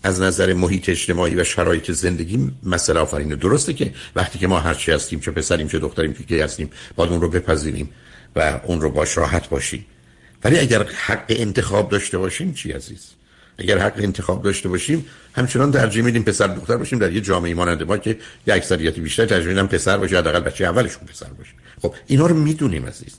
از 0.02 0.20
نظر 0.20 0.52
محیط 0.52 0.88
اجتماعی 0.88 1.34
و 1.34 1.44
شرایط 1.44 1.90
زندگی 1.90 2.50
مسئله 2.62 3.00
آفرینه 3.00 3.36
درسته 3.36 3.72
که 3.72 3.94
وقتی 4.16 4.38
که 4.38 4.46
ما 4.46 4.60
هرچی 4.60 4.92
هستیم 4.92 5.20
چه 5.20 5.30
پسریم 5.30 5.68
چه 5.68 5.78
دختریم 5.78 6.12
که 6.12 6.22
گی 6.22 6.40
هستیم 6.40 6.70
باید 6.96 7.10
اون 7.10 7.20
رو 7.20 7.28
بپذیریم 7.28 7.88
و 8.36 8.60
اون 8.64 8.80
رو 8.80 8.90
باش 8.90 9.16
راحت 9.16 9.48
باشیم. 9.48 9.86
ولی 10.44 10.58
اگر 10.58 10.82
حق 10.82 11.24
انتخاب 11.28 11.88
داشته 11.88 12.18
باشیم 12.18 12.54
چی 12.54 12.72
عزیز؟ 12.72 13.17
اگر 13.58 13.78
حق 13.78 13.98
انتخاب 13.98 14.42
داشته 14.42 14.68
باشیم 14.68 15.06
همچنان 15.34 15.72
ترجیح 15.72 16.02
میدیم 16.02 16.22
پسر 16.22 16.46
دختر 16.46 16.76
باشیم 16.76 16.98
در 16.98 17.12
یه 17.12 17.20
جامعه 17.20 17.54
مانند 17.54 17.82
ما 17.82 17.96
که 17.96 18.18
یه 18.46 18.54
اکثریت 18.54 18.98
بیشتر 18.98 19.26
ترجیح 19.26 19.48
میدن 19.48 19.66
پسر 19.66 19.98
باشه 19.98 20.18
حداقل 20.18 20.40
بچه 20.40 20.64
اولشون 20.64 21.06
پسر 21.06 21.26
باشه. 21.26 21.52
خب 21.82 21.94
اینا 22.06 22.26
رو 22.26 22.36
می‌دونیم 22.36 22.86
عزیز. 22.86 23.18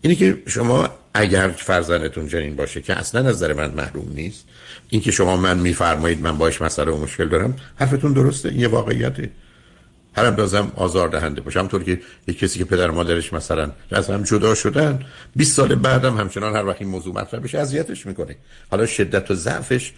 اینه 0.00 0.14
که 0.14 0.42
شما 0.46 0.88
اگر 1.14 1.48
فرزندتون 1.48 2.28
جنین 2.28 2.56
باشه 2.56 2.82
که 2.82 2.94
اصلا 2.94 3.20
از 3.20 3.36
نظر 3.36 3.52
من 3.52 3.70
محروم 3.70 4.12
نیست 4.14 4.44
اینکه 4.88 5.10
شما 5.10 5.36
من 5.36 5.58
میفرمایید 5.58 6.22
من 6.22 6.38
باش 6.38 6.62
مسئله 6.62 6.92
و 6.92 7.02
مشکل 7.02 7.28
دارم 7.28 7.56
حرفتون 7.76 8.12
درسته 8.12 8.54
یه 8.54 8.68
واقعیته. 8.68 9.30
هر 10.16 10.24
اندازم 10.24 10.72
آزار 10.76 11.08
دهنده 11.08 11.40
باشه. 11.40 11.60
همطور 11.60 11.84
که 11.84 12.00
یک 12.26 12.38
کسی 12.38 12.58
که 12.58 12.64
پدر 12.64 12.90
مادرش 12.90 13.32
مثلا 13.32 13.70
از 13.90 14.10
هم 14.10 14.22
جدا 14.22 14.54
شدن 14.54 15.00
20 15.36 15.56
سال 15.56 15.74
بعدم 15.74 16.16
همچنان 16.16 16.56
هر 16.56 16.66
وقت 16.66 16.80
این 16.80 16.90
موضوع 16.90 17.14
مطرح 17.14 17.40
بشه 17.40 17.58
اذیتش 17.58 18.06
می‌کنه. 18.06 18.36
حالا 18.70 18.86
شدت 18.86 19.30
و 19.30 19.34
ضعفش 19.34 19.92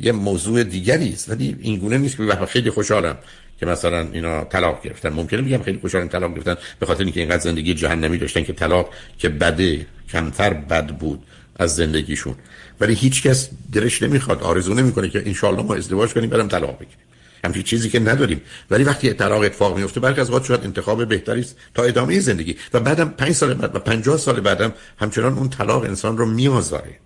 یه 0.00 0.12
موضوع 0.12 0.64
دیگری 0.64 1.12
است. 1.12 1.30
ولی 1.30 1.56
این 1.60 1.78
گونه 1.78 1.98
نیست 1.98 2.16
که 2.16 2.46
خیلی 2.46 2.70
خوشحالم 2.70 3.18
که 3.60 3.66
مثلا 3.66 4.08
اینا 4.12 4.44
طلاق 4.44 4.82
گرفتن. 4.82 5.08
ممکنه 5.08 5.42
بگم 5.42 5.62
خیلی 5.62 5.78
خوشحالن 5.78 6.08
طلاق 6.08 6.34
گرفتن 6.34 6.56
به 6.80 6.86
خاطر 6.86 7.04
اینکه 7.04 7.20
اینقدر 7.20 7.42
زندگی 7.42 7.74
جهنمی 7.74 8.18
داشتن 8.18 8.44
که 8.44 8.52
طلاق 8.52 8.90
که 9.18 9.28
بده 9.28 9.86
کمتر 10.12 10.54
بد 10.54 10.86
بود 10.86 11.22
از 11.56 11.76
زندگیشون. 11.76 12.34
ولی 12.80 12.94
هیچ 12.94 13.22
کس 13.22 13.50
دلش 13.72 14.02
نمی‌خواد 14.02 14.42
آرزو 14.42 14.74
نمی‌کنه 14.74 15.08
که 15.08 15.34
ان 15.42 15.62
ما 15.62 15.74
ازدواج 15.74 16.12
کنیم 16.12 16.30
برم 16.30 16.48
طلاق 16.48 16.78
بگیریم. 16.78 17.05
همچین 17.46 17.62
چیزی 17.62 17.88
که 17.90 18.00
نداریم. 18.00 18.40
ولی 18.70 18.84
وقتی 18.84 19.12
طلاق 19.12 19.42
اتفاق 19.42 19.76
میفته 19.76 20.00
برخی 20.00 20.20
از 20.20 20.30
شاید 20.46 20.64
انتخاب 20.64 21.08
بهتری 21.08 21.40
است 21.40 21.56
تا 21.74 21.82
ادامه 21.82 22.20
زندگی. 22.20 22.56
و 22.72 22.80
بعدم 22.80 23.08
5 23.08 23.32
سال 23.32 23.54
بعد 23.54 23.76
و 23.76 23.78
50 23.78 24.16
سال 24.16 24.40
بعدم 24.40 24.72
همچنان 24.98 25.38
اون 25.38 25.48
طلاق 25.48 25.84
انسان 25.84 26.18
رو 26.18 26.26
میآزاره. 26.26 26.98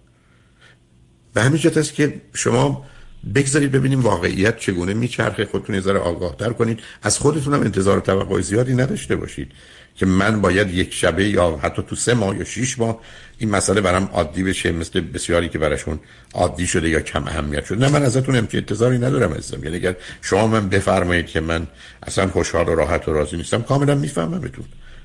به 1.35 1.43
همین 1.43 1.59
جهت 1.61 1.77
است 1.77 1.95
که 1.95 2.21
شما 2.35 2.87
بگذارید 3.35 3.73
ببینیم 3.73 4.01
واقعیت 4.01 4.59
چگونه 4.59 4.95
میچرخه. 4.95 5.45
خودتون 5.45 5.75
یه 5.75 5.81
ذره 5.81 5.99
آگاه 5.99 6.37
تر 6.37 6.53
کنید. 6.53 6.81
از 7.03 7.19
خودتون 7.19 7.55
هم 7.55 7.61
انتظار 7.61 7.99
و 7.99 8.01
توقع 8.01 8.41
زیادی 8.41 8.75
نداشته 8.75 9.17
باشید. 9.17 9.53
که 9.97 10.07
من 10.07 10.41
باید 10.41 10.75
یک 10.75 10.95
شبه 10.95 11.29
یا 11.29 11.61
حتی 11.63 11.83
تو 11.89 11.97
سه 11.97 12.15
ماه 12.15 12.37
یا 12.39 12.45
شیش 12.45 12.79
ماه 12.79 13.01
این 13.39 13.51
مسئله 13.51 13.81
برام 13.81 14.11
عادی 14.13 14.43
بشه 14.43 14.73
مثل 14.73 15.01
بسیاری 15.01 15.49
که 15.49 15.59
براشون 15.59 16.01
عادی 16.35 16.67
شده 16.67 16.89
یا 16.89 17.01
کم 17.01 17.29
اهمیت 17.29 17.65
شده. 17.65 17.79
نه 17.79 17.89
من 17.89 18.03
ازتون 18.03 18.35
هم 18.35 18.49
انتظاری 18.55 18.99
ندارم 18.99 19.35
عزیزم. 19.35 19.65
یعنی 19.65 19.77
اگر 19.77 19.97
شما 20.23 20.47
من 20.47 20.69
بفرمایید 20.69 21.27
که 21.27 21.41
من 21.41 21.67
اصلا 22.03 22.29
خوشحال 22.29 22.69
و 22.69 22.75
راحت 22.75 23.09
و 23.09 23.13
راضی 23.13 23.37
نیستم 23.37 23.63
کاملا 23.63 23.95
می‌فهمم 23.95 24.41
بتون 24.41 24.65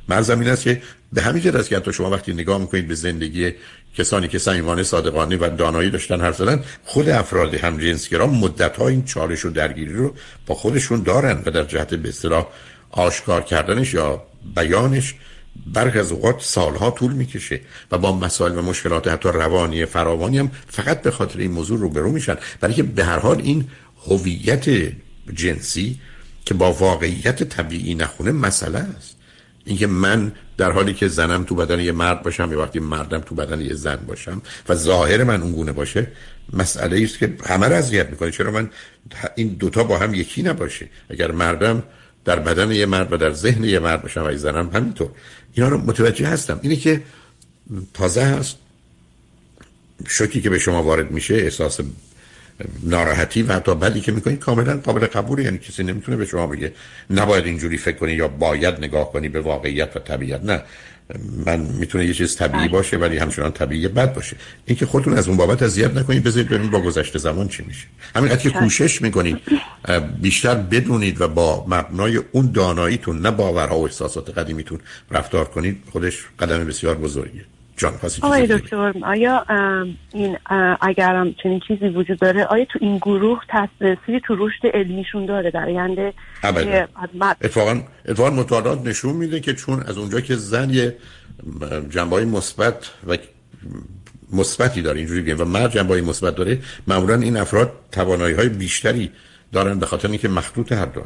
مرزم 0.09 0.39
این 0.39 0.49
است 0.49 0.63
که 0.63 0.81
به 1.13 1.21
همین 1.21 1.43
جهت 1.43 1.55
است 1.55 1.69
که 1.69 1.75
حتی 1.75 1.93
شما 1.93 2.09
وقتی 2.09 2.33
نگاه 2.33 2.61
می‌کنید 2.61 2.87
به 2.87 2.95
زندگی 2.95 3.53
کسانی 3.97 4.27
که 4.27 4.39
صمیمانه 4.39 4.83
صادقانه 4.83 5.37
و 5.37 5.49
دانایی 5.57 5.89
داشتن 5.89 6.21
حرف 6.21 6.37
زدن 6.37 6.63
خود 6.85 7.09
افراد 7.09 7.53
هم 7.53 7.77
جنسگرا 7.77 8.27
مدت 8.27 8.77
ها 8.77 8.87
این 8.87 9.05
چالش 9.05 9.45
و 9.45 9.49
درگیری 9.49 9.93
رو 9.93 10.15
با 10.45 10.55
خودشون 10.55 11.03
دارن 11.03 11.41
و 11.45 11.51
در 11.51 11.63
جهت 11.63 11.93
به 11.93 12.13
آشکار 12.91 13.41
کردنش 13.41 13.93
یا 13.93 14.23
بیانش 14.55 15.15
برخی 15.73 15.99
از 15.99 16.11
اوقات 16.11 16.41
سالها 16.41 16.91
طول 16.91 17.13
می‌کشه 17.13 17.61
و 17.91 17.97
با 17.97 18.17
مسائل 18.17 18.57
و 18.57 18.61
مشکلات 18.61 19.07
حتی 19.07 19.29
روانی 19.29 19.85
فراوانی 19.85 20.37
هم 20.37 20.51
فقط 20.67 21.01
به 21.01 21.11
خاطر 21.11 21.39
این 21.39 21.51
موضوع 21.51 21.79
روبرو 21.79 22.11
میشن. 22.11 22.37
برای 22.59 22.73
که 22.73 22.83
به 22.83 23.05
هر 23.05 23.19
حال 23.19 23.41
این 23.41 23.67
هویت 24.07 24.65
جنسی 25.33 25.99
که 26.45 26.53
با 26.53 26.73
واقعیت 26.73 27.43
طبیعی 27.43 27.95
نخونه 27.95 28.31
مسئله 28.31 28.79
است. 28.79 29.15
اینکه 29.65 29.87
من 29.87 30.31
در 30.57 30.71
حالی 30.71 30.93
که 30.93 31.07
زنم 31.07 31.43
تو 31.43 31.55
بدن 31.55 31.79
یه 31.79 31.91
مرد 31.91 32.23
باشم 32.23 32.51
یا 32.51 32.59
وقتی 32.59 32.79
مردم 32.79 33.19
تو 33.19 33.35
بدن 33.35 33.61
یه 33.61 33.73
زن 33.73 33.95
باشم 33.95 34.41
و 34.69 34.75
ظاهر 34.75 35.23
من 35.23 35.41
اون 35.41 35.51
گونه 35.51 35.71
باشه 35.71 36.07
مسئله 36.53 37.03
است 37.03 37.19
که 37.19 37.37
همه 37.45 37.67
را 37.67 37.75
اذیت 37.75 38.09
می‌کنه. 38.09 38.31
چرا 38.31 38.51
من 38.51 38.69
این 39.35 39.47
دوتا 39.47 39.83
با 39.83 39.97
هم 39.97 40.13
یکی 40.13 40.43
نباشه؟ 40.43 40.89
اگر 41.09 41.31
مردم 41.31 41.83
در 42.25 42.39
بدن 42.39 42.71
یه 42.71 42.85
مرد 42.85 43.13
و 43.13 43.17
در 43.17 43.33
ذهن 43.33 43.63
یه 43.63 43.79
مرد 43.79 44.01
باشم 44.01 44.23
و 44.25 44.37
زنم 44.37 44.69
همینطور. 44.73 45.09
اینا 45.53 45.69
رو 45.69 45.77
متوجه 45.77 46.27
هستم. 46.27 46.59
اینه 46.63 46.75
که 46.75 47.01
تازه 47.93 48.21
هست. 48.21 48.57
شوکی 50.07 50.41
که 50.41 50.49
به 50.49 50.59
شما 50.59 50.83
وارد 50.83 51.11
میشه 51.11 51.33
احساس 51.33 51.79
ناراحتی 52.83 53.41
و 53.41 53.53
حتی 53.53 53.75
بدی 53.75 54.01
که 54.01 54.11
می‌کنید 54.11 54.39
کاملا 54.39 54.77
قابل 54.77 55.05
قبوله. 55.05 55.43
یعنی 55.43 55.57
کسی 55.57 55.83
نمی‌تونه 55.83 56.17
به 56.17 56.25
شما 56.25 56.47
بگه 56.47 56.73
نباید 57.09 57.45
اینجوری 57.45 57.77
فکر 57.77 57.97
کنی 57.97 58.13
یا 58.13 58.27
باید 58.27 58.75
نگاه 58.75 59.11
کنی 59.11 59.29
به 59.29 59.41
واقعیت 59.41 59.95
و 59.95 59.99
طبیعت. 59.99 60.43
نه. 60.43 60.61
من 61.45 61.59
می‌تونه 61.59 62.05
یه 62.05 62.13
چیز 62.13 62.35
طبیعی 62.35 62.63
بله. 62.63 62.71
باشه 62.71 62.97
ولی 62.97 63.17
همچنان 63.17 63.51
طبیعی 63.51 63.87
بد 63.87 64.13
باشه. 64.13 64.35
اینکه 64.65 64.85
خودتون 64.85 65.17
از 65.17 65.27
اون 65.27 65.37
بابت 65.37 65.63
اذیت 65.63 65.91
نکنید. 65.97 66.23
بذارید 66.23 66.49
ببینید 66.49 66.71
با 66.71 66.79
گذشته 66.79 67.19
زمان 67.19 67.47
چی 67.47 67.63
میشه. 67.63 67.87
همینقدر 68.15 68.41
که 68.41 68.49
کوشش 68.49 69.01
می‌کنید 69.01 69.37
بیشتر 70.21 70.55
بدونید 70.55 71.21
و 71.21 71.27
با 71.27 71.65
مبنای 71.67 72.17
اون 72.31 72.51
داناییتون 72.51 73.21
نه 73.21 73.31
باورها 73.31 73.79
و 73.79 73.83
احساسات 73.83 74.37
قدیمیتون 74.37 74.79
رفتار 75.11 75.45
کنید 75.45 75.83
خودش 75.91 76.25
قدم 76.39 76.65
بسیار 76.65 76.95
بزرگیه. 76.95 77.45
جان 77.77 77.93
آقای 78.21 78.47
دکتر 78.47 78.93
آیا 79.03 79.45
این 80.13 80.37
اگرم 80.81 81.35
چنین 81.43 81.61
چیزی 81.67 81.87
وجود 81.87 82.19
داره 82.19 82.45
آیا 82.45 82.65
تو 82.65 82.79
این 82.81 82.97
گروه 82.97 83.41
تاثیری 83.49 84.19
تو 84.23 84.35
رشد 84.39 84.67
علمیشون 84.73 85.25
داره 85.25 85.51
در 85.51 85.65
آینده؟ 85.65 86.13
اتفاقا 87.41 87.81
اتفاقا 88.05 88.29
مطالعات 88.29 88.87
نشون 88.87 89.15
میده 89.15 89.39
که 89.39 89.53
چون 89.53 89.83
از 89.83 89.97
اونجا 89.97 90.21
که 90.21 90.35
زن 90.35 90.69
یه 90.69 90.95
جنبه 91.89 92.25
مثبت 92.25 92.91
و 93.07 93.17
مثبتی 94.33 94.81
داره 94.81 94.97
اینجوری 94.97 95.21
بگیم 95.21 95.41
و 95.41 95.45
مرد 95.45 95.71
جنبه 95.71 96.01
مثبت 96.01 96.35
داره 96.35 96.59
معمولا 96.87 97.15
این 97.15 97.37
افراد 97.37 97.71
توانایی 97.91 98.35
های 98.35 98.49
بیشتری 98.49 99.11
دارن 99.51 99.79
به 99.79 99.85
خاطر 99.85 100.07
اینکه 100.07 100.27
مخلوط 100.27 100.71
هر 100.71 100.85
دو 100.85 101.01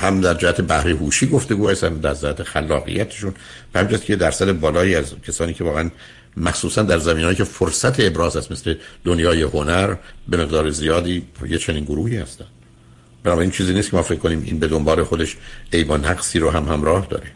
هم 0.00 0.20
در 0.20 0.34
جهت 0.34 0.60
بهره 0.60 0.94
هوشی 0.94 1.26
گفتگو 1.26 1.68
هست 1.68 1.84
هم 1.84 2.00
در 2.00 2.14
جهت 2.14 2.42
خلاقیتشون. 2.42 3.34
و 3.74 3.78
همجاست 3.78 4.04
که 4.04 4.16
درصد 4.16 4.52
بالایی 4.52 4.94
از 4.94 5.14
کسانی 5.28 5.54
که 5.54 5.64
واقعا 5.64 5.90
مخصوصا 6.36 6.82
در 6.82 6.98
زمینهایی 6.98 7.36
که 7.36 7.44
فرصت 7.44 8.00
ابراز 8.00 8.36
است 8.36 8.52
مثل 8.52 8.74
دنیای 9.04 9.42
هنر 9.42 9.94
به 10.28 10.36
مقدار 10.36 10.70
زیادی 10.70 11.26
یه 11.48 11.58
چنین 11.58 11.84
گروهی 11.84 12.16
هستن. 12.16 12.44
بنابراین 13.22 13.50
چیزی 13.50 13.74
نیست 13.74 13.90
که 13.90 13.96
ما 13.96 14.02
فکر 14.02 14.18
کنیم 14.18 14.42
این 14.46 14.58
به 14.58 14.68
دنبال 14.68 15.02
خودش 15.02 15.36
ایوان 15.72 16.04
نقصی 16.04 16.38
رو 16.38 16.50
هم 16.50 16.68
همراه 16.68 17.06
داره. 17.06 17.26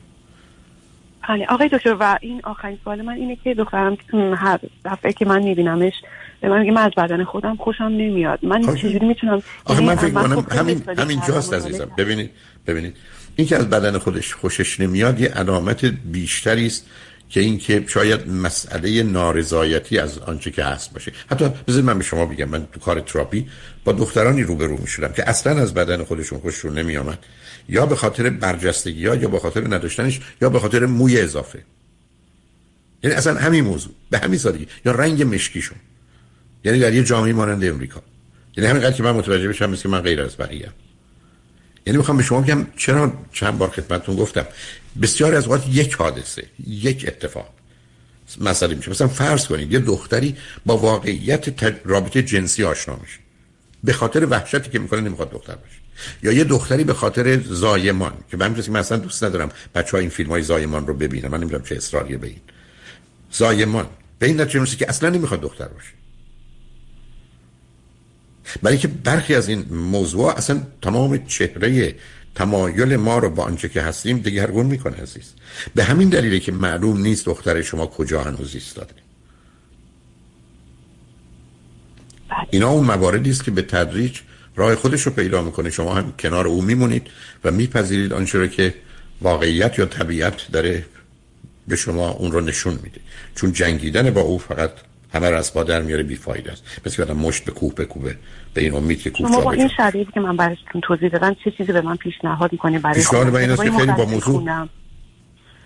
بله 1.29 1.46
آقای 1.46 1.68
دکتر 1.68 1.96
و 2.00 2.18
این 2.20 2.40
آخرین 2.44 2.79
سوال 2.85 3.03
من 3.03 3.12
اینه 3.12 3.37
که 3.44 3.55
دخترم 3.55 3.96
هر 4.35 4.59
دفعه 4.85 5.12
که 5.12 5.24
من 5.24 5.42
میبینمش 5.42 5.92
به 6.40 6.48
من 6.48 6.70
من 6.70 6.83
از 6.83 6.92
بدن 6.96 7.24
خودم 7.24 7.57
خوشم 7.57 7.85
نمیاد. 7.85 8.38
من 8.42 8.62
خب. 8.62 8.74
چجوری 8.74 9.07
می‌تونم 9.07 9.42
آخه 9.64 9.83
من 9.83 9.96
فکر 9.96 10.11
کنم 10.11 10.46
همین 10.50 10.83
همین 10.98 11.20
جاست 11.29 11.55
عزیزم. 11.55 11.90
ببینید 11.98 12.31
ببینید. 12.66 12.96
این 13.37 13.46
که 13.46 13.57
از 13.57 13.70
بدن 13.70 13.98
خودش 13.98 14.35
خوشش 14.35 14.81
نمیاد 14.81 15.20
یه 15.20 15.29
علامت 15.29 15.85
بیشتری 15.85 16.66
است 16.66 16.87
که 17.29 17.40
این 17.40 17.59
که 17.59 17.85
شاید 17.88 18.29
مسئله 18.29 19.03
نارضایتی 19.03 19.98
از 19.98 20.18
آنچه 20.18 20.50
که 20.50 20.64
هست 20.64 20.92
باشه. 20.92 21.12
حتی 21.31 21.48
بذارید 21.68 21.87
من 21.87 21.98
به 21.98 22.05
شما 22.05 22.26
بگم. 22.26 22.48
من 22.48 22.66
تو 22.72 22.81
کار 22.81 23.00
تراپی 23.00 23.46
با 23.85 23.92
دخترانی 23.92 24.42
روبرو 24.42 24.76
می‌شدم 24.81 25.12
که 25.12 25.29
اصلا 25.29 25.62
از 25.62 25.74
بدن 25.74 26.05
خودشون 26.05 26.38
خوششون 26.38 26.79
نمیآمد. 26.79 27.18
یا 27.68 27.87
به 27.87 27.96
خاطر 27.96 28.31
برجستگی 28.31 29.07
ها 29.07 29.14
یا 29.14 29.29
به 29.29 29.38
خاطر 29.38 29.74
نداشتنش 29.74 30.20
یا 30.42 30.50
به 30.50 30.61
خاطر 30.61 30.87
موی 30.87 31.20
اضافه. 31.20 31.59
یعنی 33.03 33.16
اصلا 33.16 33.35
همین 33.35 33.64
موضوع. 33.64 33.92
به 34.11 34.18
همین 34.18 34.38
سادگی. 34.38 34.66
یا 34.85 34.92
رنگ 34.92 35.35
مشکیشون. 35.35 35.79
یعنی 36.64 36.79
در 36.79 36.94
یه 36.94 37.05
جامعه 37.05 37.33
مانند 37.33 37.64
امریکا. 37.64 38.03
یعنی 38.57 38.70
همین 38.70 38.92
که 38.92 39.03
من 39.03 39.12
متوجه 39.12 39.49
بشم 39.49 39.70
مثل 39.70 39.88
من 39.88 40.01
غیر 40.01 40.23
از 40.23 40.37
بقیه. 40.37 40.68
یعنی 41.87 41.96
می‌خوام 41.96 42.16
به 42.16 42.23
شما 42.23 42.40
بگم 42.40 42.66
چرا 42.77 43.12
چند 43.33 43.59
بار 43.59 43.70
خدمتتون 43.70 44.16
گفتم. 44.16 44.46
بسیار 45.03 45.35
از 45.35 45.44
اوقات 45.44 45.68
یک 45.68 45.94
حادثه 45.94 46.46
یک 46.66 47.05
اتفاق 47.09 47.55
مسئله 48.40 48.75
میشه. 48.75 48.90
مثلا 48.90 49.09
فرض 49.09 49.46
کنید 49.46 49.73
یه 49.73 49.79
دختری 49.79 50.37
با 50.66 50.77
واقعیت 50.77 51.64
رابطه 51.85 52.23
جنسی 52.23 52.64
آشنا 52.64 52.96
میشه. 52.96 53.18
به 53.85 53.92
خاطر 53.92 54.27
وحشتی 54.27 54.70
که 54.70 54.79
می‌کنه 54.79 55.01
نمی‌خواد 55.01 55.31
دختر 55.31 55.55
باشه. 55.55 55.77
یا 56.23 56.33
یه 56.33 56.44
دختری 56.44 56.85
به 56.85 56.94
خاطر 56.94 57.40
زایمان 57.40 58.12
که 58.31 58.37
من 58.37 58.57
من 58.68 58.81
اصلا 58.81 58.99
دوست 58.99 59.25
ندارم 59.25 59.51
بچه 59.75 59.90
ها 59.90 59.99
این 59.99 60.09
فیلم 60.09 60.31
های 60.31 60.42
زایمان 60.42 60.87
رو 60.87 60.94
ببینن. 60.94 61.29
من 61.29 61.40
نمی‌دونم 61.40 61.62
چه 61.62 61.77
اصراریه 61.77 62.16
به 62.16 62.27
این. 62.27 62.40
زایمان. 63.33 63.87
به 64.18 64.27
این 64.27 64.40
نتیجه 64.40 64.77
که 64.77 64.88
اصلا 64.88 65.11
نمی‌خواد 65.11 65.40
دختر 65.40 65.68
باشه. 65.68 66.00
برای 68.63 68.79
که 68.79 68.89
برخی 68.89 69.35
از 69.35 69.49
این 69.49 69.65
موضوع 69.71 70.35
اصلا 70.37 70.63
تمام 70.83 71.27
چهره 71.27 71.95
تمایل 72.35 72.97
ما 72.97 73.19
رو 73.19 73.31
با 73.31 73.43
آنچه 73.43 73.69
که 73.69 73.83
هستیم 73.83 74.19
دگرگون 74.19 74.67
می‌کنه 74.67 74.97
عزیز. 74.97 75.33
به 75.75 75.85
همین 75.85 76.09
دلیله 76.09 76.41
که 76.41 76.53
معلوم 76.53 77.01
نیست 77.01 77.27
دختر 77.27 77.63
شما 77.63 77.87
کجا 77.87 78.23
هنوز 78.23 78.55
ایستاده. 78.55 78.95
بله. 82.31 82.47
اینا 82.51 82.71
اون 82.71 82.87
مواردی 82.87 83.31
است 83.31 83.45
که 83.45 83.51
به 83.51 83.63
تدریج 83.63 84.19
راه 84.57 84.75
خودش 84.75 85.03
رو 85.03 85.13
پیدا 85.13 85.43
می‌کنه. 85.43 85.71
شما 85.71 85.95
هم 85.95 86.13
کنار 86.19 86.47
او 86.47 86.63
میمونید 86.63 87.07
و 87.45 87.51
میپذیرید 87.51 88.13
آنچه 88.13 88.39
رو 88.39 88.47
که 88.47 88.75
واقعیت 89.21 89.79
یا 89.79 89.87
طبیعت 89.87 90.53
داره 90.53 90.87
به 91.69 91.77
شما 91.77 92.11
اون 92.11 92.33
رو 92.33 92.41
نشون 92.41 92.79
میده. 92.83 93.01
چون 93.35 93.53
جنگیدن 93.53 94.11
با 94.11 94.21
او 94.21 94.39
فقط 94.39 94.71
همه 95.14 95.31
را 95.31 95.38
از 95.38 95.55
با 95.55 95.62
در 95.62 95.83
میاره 95.83 96.03
بیفاید 96.03 96.49
است. 96.49 96.64
مثل 96.87 97.05
که 97.05 97.12
مشت 97.12 97.44
به 97.44 97.53
کوه 97.53 97.75
بکوبه 97.75 98.16
به 98.55 98.61
این 98.61 98.75
امید 98.75 99.03
که 99.03 99.11
کوه 99.11 99.29
شما 99.29 99.40
با 99.40 99.53
این 99.53 99.68
شرایطی 99.77 100.12
که 100.14 100.20
من 100.20 100.37
براتون 100.37 100.81
توضیح 100.81 101.09
دادم 101.09 101.37
چه 101.44 101.51
چیزی 101.51 101.73
به 101.73 101.81
من 101.81 101.96
پیشنهاد 101.96 102.53
می‌کنه 102.53 102.79
برای 102.79 102.96
پیشنهاد 102.96 103.27
من 103.27 103.40
این 103.40 103.51
است 103.51 103.62
که 103.62 103.70
خیلی 103.70 103.92
با 103.92 104.05
موضوع 104.05 104.42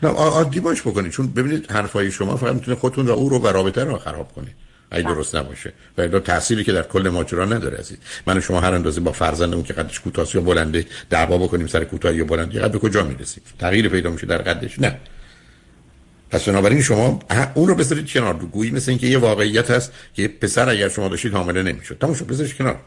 نه 0.03 0.09
عادی 0.09 0.61
باش 0.61 0.83
بکنید 0.83 1.13
چون 1.13 1.27
ببینید 1.27 1.73
حرفای 1.73 2.11
شما 2.11 2.37
فقط 2.37 2.55
می‌تونه 2.55 2.77
خودتون 2.77 3.07
و 3.07 3.11
او 3.11 3.29
رو 3.29 3.39
و 3.39 3.47
رابطه 3.47 3.85
رو 3.85 3.99
خراب 3.99 4.33
کنه 4.33 4.49
اگه 4.91 5.05
بله. 5.05 5.15
درست 5.15 5.37
نباشه. 5.37 5.73
و 5.99 6.01
الا 6.01 6.21
تأثیری 6.21 6.65
که 6.65 6.73
در 6.73 6.83
کل 6.83 7.09
ماجرا 7.09 7.45
نداره 7.45 7.79
عزیز. 7.79 7.99
من 8.27 8.39
و 8.39 8.41
شما 8.41 8.61
هر 8.61 8.75
اندازه 8.75 9.01
با 9.01 9.13
فرزندمون 9.13 9.65
که 9.65 9.73
قدش 9.73 10.01
کوتاه 10.01 10.27
یا 10.35 10.41
بلنده 10.41 10.87
دعوا 11.11 11.39
بکنیم 11.39 11.67
سر 11.67 11.85
کوتاهی 11.85 12.17
یا 12.17 12.25
بلندی 12.25 12.59
قد 12.59 12.73
به 12.73 12.79
کجا 12.79 13.05
می‌رسیم؟ 13.05 13.43
تغییر 13.59 13.89
پیدا 13.89 14.11
میشه 14.11 14.27
در 14.27 14.39
قدش. 14.39 14.79
نه. 14.79 14.97
پس 16.31 16.49
بنابراین 16.49 16.83
شما 16.83 17.19
اون 17.55 17.69
رو 17.69 17.75
بذارید 17.75 18.11
کنار. 18.11 18.35
گویی 18.35 18.71
مثل 18.71 18.91
اینکه 18.91 19.07
یه 19.07 19.19
واقعیت 19.19 19.71
هست 19.71 19.93
که 20.15 20.29
پسر 20.29 20.69
اگر 20.69 20.89
شما 20.89 21.09
داشتید 21.09 21.33
حامله 21.33 21.63
نمی‌شد. 21.63 21.99
تمام 22.01 22.15
شد 22.15 22.27
بذارید 22.27 22.57
کنار. 22.57 22.81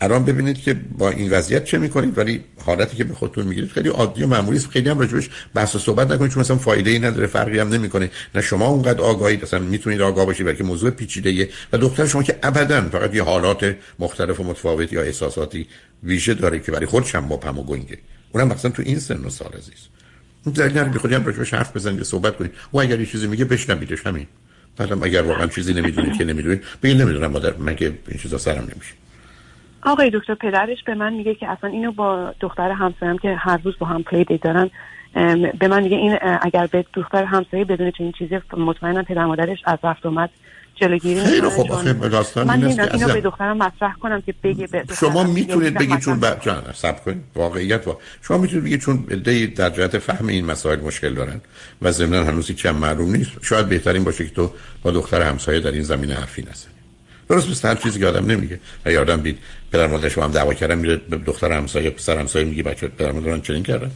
الان 0.00 0.24
ببینید 0.24 0.62
که 0.62 0.74
با 0.98 1.10
این 1.10 1.30
وضعیت 1.30 1.64
چه 1.64 1.78
می‌کنید 1.78 2.18
ولی 2.18 2.44
حالتی 2.64 2.96
که 2.96 3.04
به 3.04 3.14
خودتون 3.14 3.46
می‌گیرید 3.46 3.70
خیلی 3.70 3.88
عادی 3.88 4.22
و 4.22 4.26
معمولی 4.26 4.58
است. 4.58 4.68
خیلی 4.68 4.88
هم 4.88 4.98
راجبش 4.98 5.30
بحث 5.54 5.76
و 5.76 5.78
صحبت 5.78 6.10
نکنید 6.10 6.30
چون 6.30 6.40
مثلا 6.40 6.56
فایده 6.56 6.90
ای 6.90 6.98
نداره 6.98 7.26
فرقی 7.26 7.58
هم 7.58 7.68
نمی‌کنه. 7.68 8.10
نه 8.34 8.40
شما 8.40 8.66
اونقدر 8.66 9.00
آگاهید 9.00 9.42
اصلا 9.42 9.60
می‌تونید 9.60 10.00
آگاه 10.00 10.26
باشید 10.26 10.46
بلکه 10.46 10.64
موضوع 10.64 10.90
پیچیده 10.90 11.48
و 11.72 11.78
دختر 11.78 12.06
شما 12.06 12.22
که 12.22 12.38
ابدا 12.42 12.88
فقط 12.88 13.14
یه 13.14 13.22
حالات 13.22 13.76
مختلف 13.98 14.40
و 14.40 14.44
متفاوت 14.44 14.92
یا 14.92 15.02
احساساتی 15.02 15.66
ویژه 16.02 16.34
داره 16.34 16.60
که 16.60 16.72
برای 16.72 16.86
خودش 16.86 17.14
هم 17.14 17.24
مبهم 17.24 17.58
و 17.58 17.62
گنگه. 17.62 17.98
اونم 18.32 18.48
مثلا 18.48 18.70
تو 18.70 18.82
این 18.86 18.98
سن 18.98 19.24
و 19.24 19.30
سال 19.30 19.48
عزیز. 19.48 19.95
دلیل 20.54 20.78
نداره 20.78 20.98
خودی 20.98 21.14
هم 21.14 21.24
راجبش 21.24 21.54
حرف 21.54 21.76
بزنید 21.76 22.02
صحبت 22.02 22.36
کنید 22.36 22.52
و 22.72 22.78
اگر 22.78 23.00
یه 23.00 23.06
چیزی 23.06 23.26
میگه 23.26 23.44
بشنویدش 23.44 24.06
همین. 24.06 24.26
بعدم 24.76 25.02
اگر 25.02 25.22
واقعا 25.22 25.46
چیزی 25.46 25.74
نمی‌دونید 25.74 26.18
که 26.18 26.24
نمی‌دونید 26.24 26.62
بگید 26.82 27.02
نمی‌دونم 27.02 27.30
مادر 27.30 27.54
مگه 27.58 27.86
این 28.08 28.18
چیزا 28.18 28.38
سرم 28.38 28.62
نمیشه. 28.62 28.94
آقای 29.82 30.10
دکتر 30.10 30.34
پدرش 30.34 30.82
به 30.86 30.94
من 30.94 31.12
میگه 31.12 31.34
که 31.34 31.48
اصلا 31.48 31.70
اینو 31.70 31.92
با 31.92 32.34
دختر 32.40 32.70
همسایه‌ام 32.70 33.18
که 33.18 33.34
هر 33.38 33.60
روز 33.64 33.74
با 33.78 33.86
هم 33.86 34.02
پلی 34.02 34.38
دارن 34.38 34.70
به 35.58 35.68
من 35.68 35.82
میگه 35.82 35.96
این 35.96 36.18
اگر 36.40 36.66
به 36.66 36.84
دختر 36.94 37.24
همسایه 37.24 37.64
بدون 37.64 37.90
چنین 37.90 38.12
چیزی 38.12 38.38
مطمئنا 38.56 39.02
پدر 39.02 39.24
مادرش 39.24 39.58
از 39.64 39.78
رفت 39.82 40.06
اومد 40.06 40.30
جلوگیری 40.76 41.24
خیلی 41.24 41.48
خب 41.48 41.72
آخه 41.72 41.92
داستان 41.92 42.46
من 42.46 42.64
این 42.64 42.80
اینو 42.80 43.08
به 43.08 43.20
دخترم 43.20 43.56
مطرح 43.56 43.94
کنم 44.00 44.20
که 44.20 44.34
بگه 44.42 44.66
به 44.66 44.84
شما 45.00 45.24
می‌تونید 45.24 45.74
بگید 45.74 45.98
چون 45.98 46.20
جان 46.40 46.64
سب 46.74 47.04
کنید. 47.04 47.22
واقعیت 47.34 47.86
وا... 47.86 47.98
شما 48.22 48.38
می‌تونید 48.38 48.64
بگید 48.64 48.80
چون 48.80 49.06
ایده 49.10 49.46
در 49.46 49.70
جهت 49.70 49.98
فهم 49.98 50.26
این 50.26 50.44
مسائل 50.44 50.80
مشکل 50.80 51.14
دارن 51.14 51.40
و 51.82 51.92
ضمن 51.92 52.26
هنوز 52.26 52.48
هیچ 52.48 52.66
معلوم 52.66 53.16
نیست. 53.16 53.30
شاید 53.42 53.68
بهترین 53.68 54.04
باشه 54.04 54.24
که 54.24 54.34
تو 54.34 54.52
با 54.82 54.90
دختر 54.90 55.22
همسایه 55.22 55.60
در 55.60 55.72
این 55.72 55.82
زمینه 55.82 56.14
حرفی 56.14 56.42
نزنی. 56.42 56.72
درست 57.28 57.50
مثل 57.50 57.68
هر 57.68 57.74
چیزی 57.74 57.98
که 57.98 58.06
آدم 58.06 58.26
نمیگه. 58.26 58.60
و 58.86 58.92
یادم 58.92 59.20
بید 59.20 59.38
پدر 59.72 59.86
مادر 59.86 60.08
شما 60.08 60.24
هم 60.24 60.30
دعوا 60.30 60.54
کردن 60.54 60.78
میره 60.78 60.96
به 60.96 61.16
دختر 61.16 61.52
همسایه 61.52 61.90
پسر 61.90 62.18
همسایه 62.18 62.44
میگه 62.44 62.62
بچه 62.62 62.88
پدر 62.88 63.12
مادران 63.12 63.40
چنین 63.40 63.62
کردن. 63.62 63.90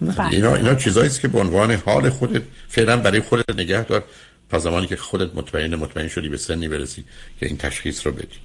بله. 0.00 0.30
اینا 0.30 0.54
اینا 0.54 0.74
چیزایی 0.74 1.10
که 1.10 1.28
به 1.28 1.38
عنوان 1.38 1.74
حال 1.74 2.10
خودت 2.10 2.42
فعلا 2.68 2.96
برای 2.96 3.20
خودت 3.20 3.50
نگه 3.58 3.84
دار. 3.84 4.04
تا 4.50 4.58
زمانی 4.58 4.86
که 4.86 4.96
خودت 4.96 5.34
مطمئن 5.34 5.74
مطمئن 5.74 6.08
شدی 6.08 6.28
به 6.28 6.36
سنی 6.36 6.68
برسی 6.68 7.04
که 7.40 7.46
این 7.46 7.56
تشخیص 7.56 8.06
رو 8.06 8.12
بدی. 8.12 8.36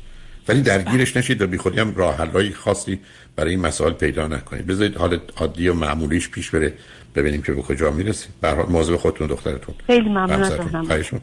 ولی 0.48 0.62
درگیرش 0.62 1.18
نشید 1.18 1.42
و 1.42 1.48
بی 1.48 1.58
خودی 1.58 1.80
هم 1.80 1.96
راه 1.96 2.18
حلای 2.18 2.52
خاصی 2.52 3.00
برای 3.36 3.52
این 3.52 3.60
مسائل 3.60 3.94
پیدا 3.94 4.28
نکنید. 4.28 4.68
بذارید 4.68 4.96
حال 4.96 5.20
عادی 5.38 5.68
و 5.68 5.74
معمولیش 5.74 6.30
پیش 6.30 6.50
بره 6.50 6.74
ببینیم 7.16 7.42
که 7.42 7.52
به 7.52 7.62
کجا 7.62 7.92
می‌رسید. 7.92 8.32
به 8.42 8.50
حال 8.50 8.66
مواظب 8.70 8.96
خودتون 8.96 9.28
دخترتون. 9.28 9.76
خیلی 9.88 10.10
ممنون 10.10 11.22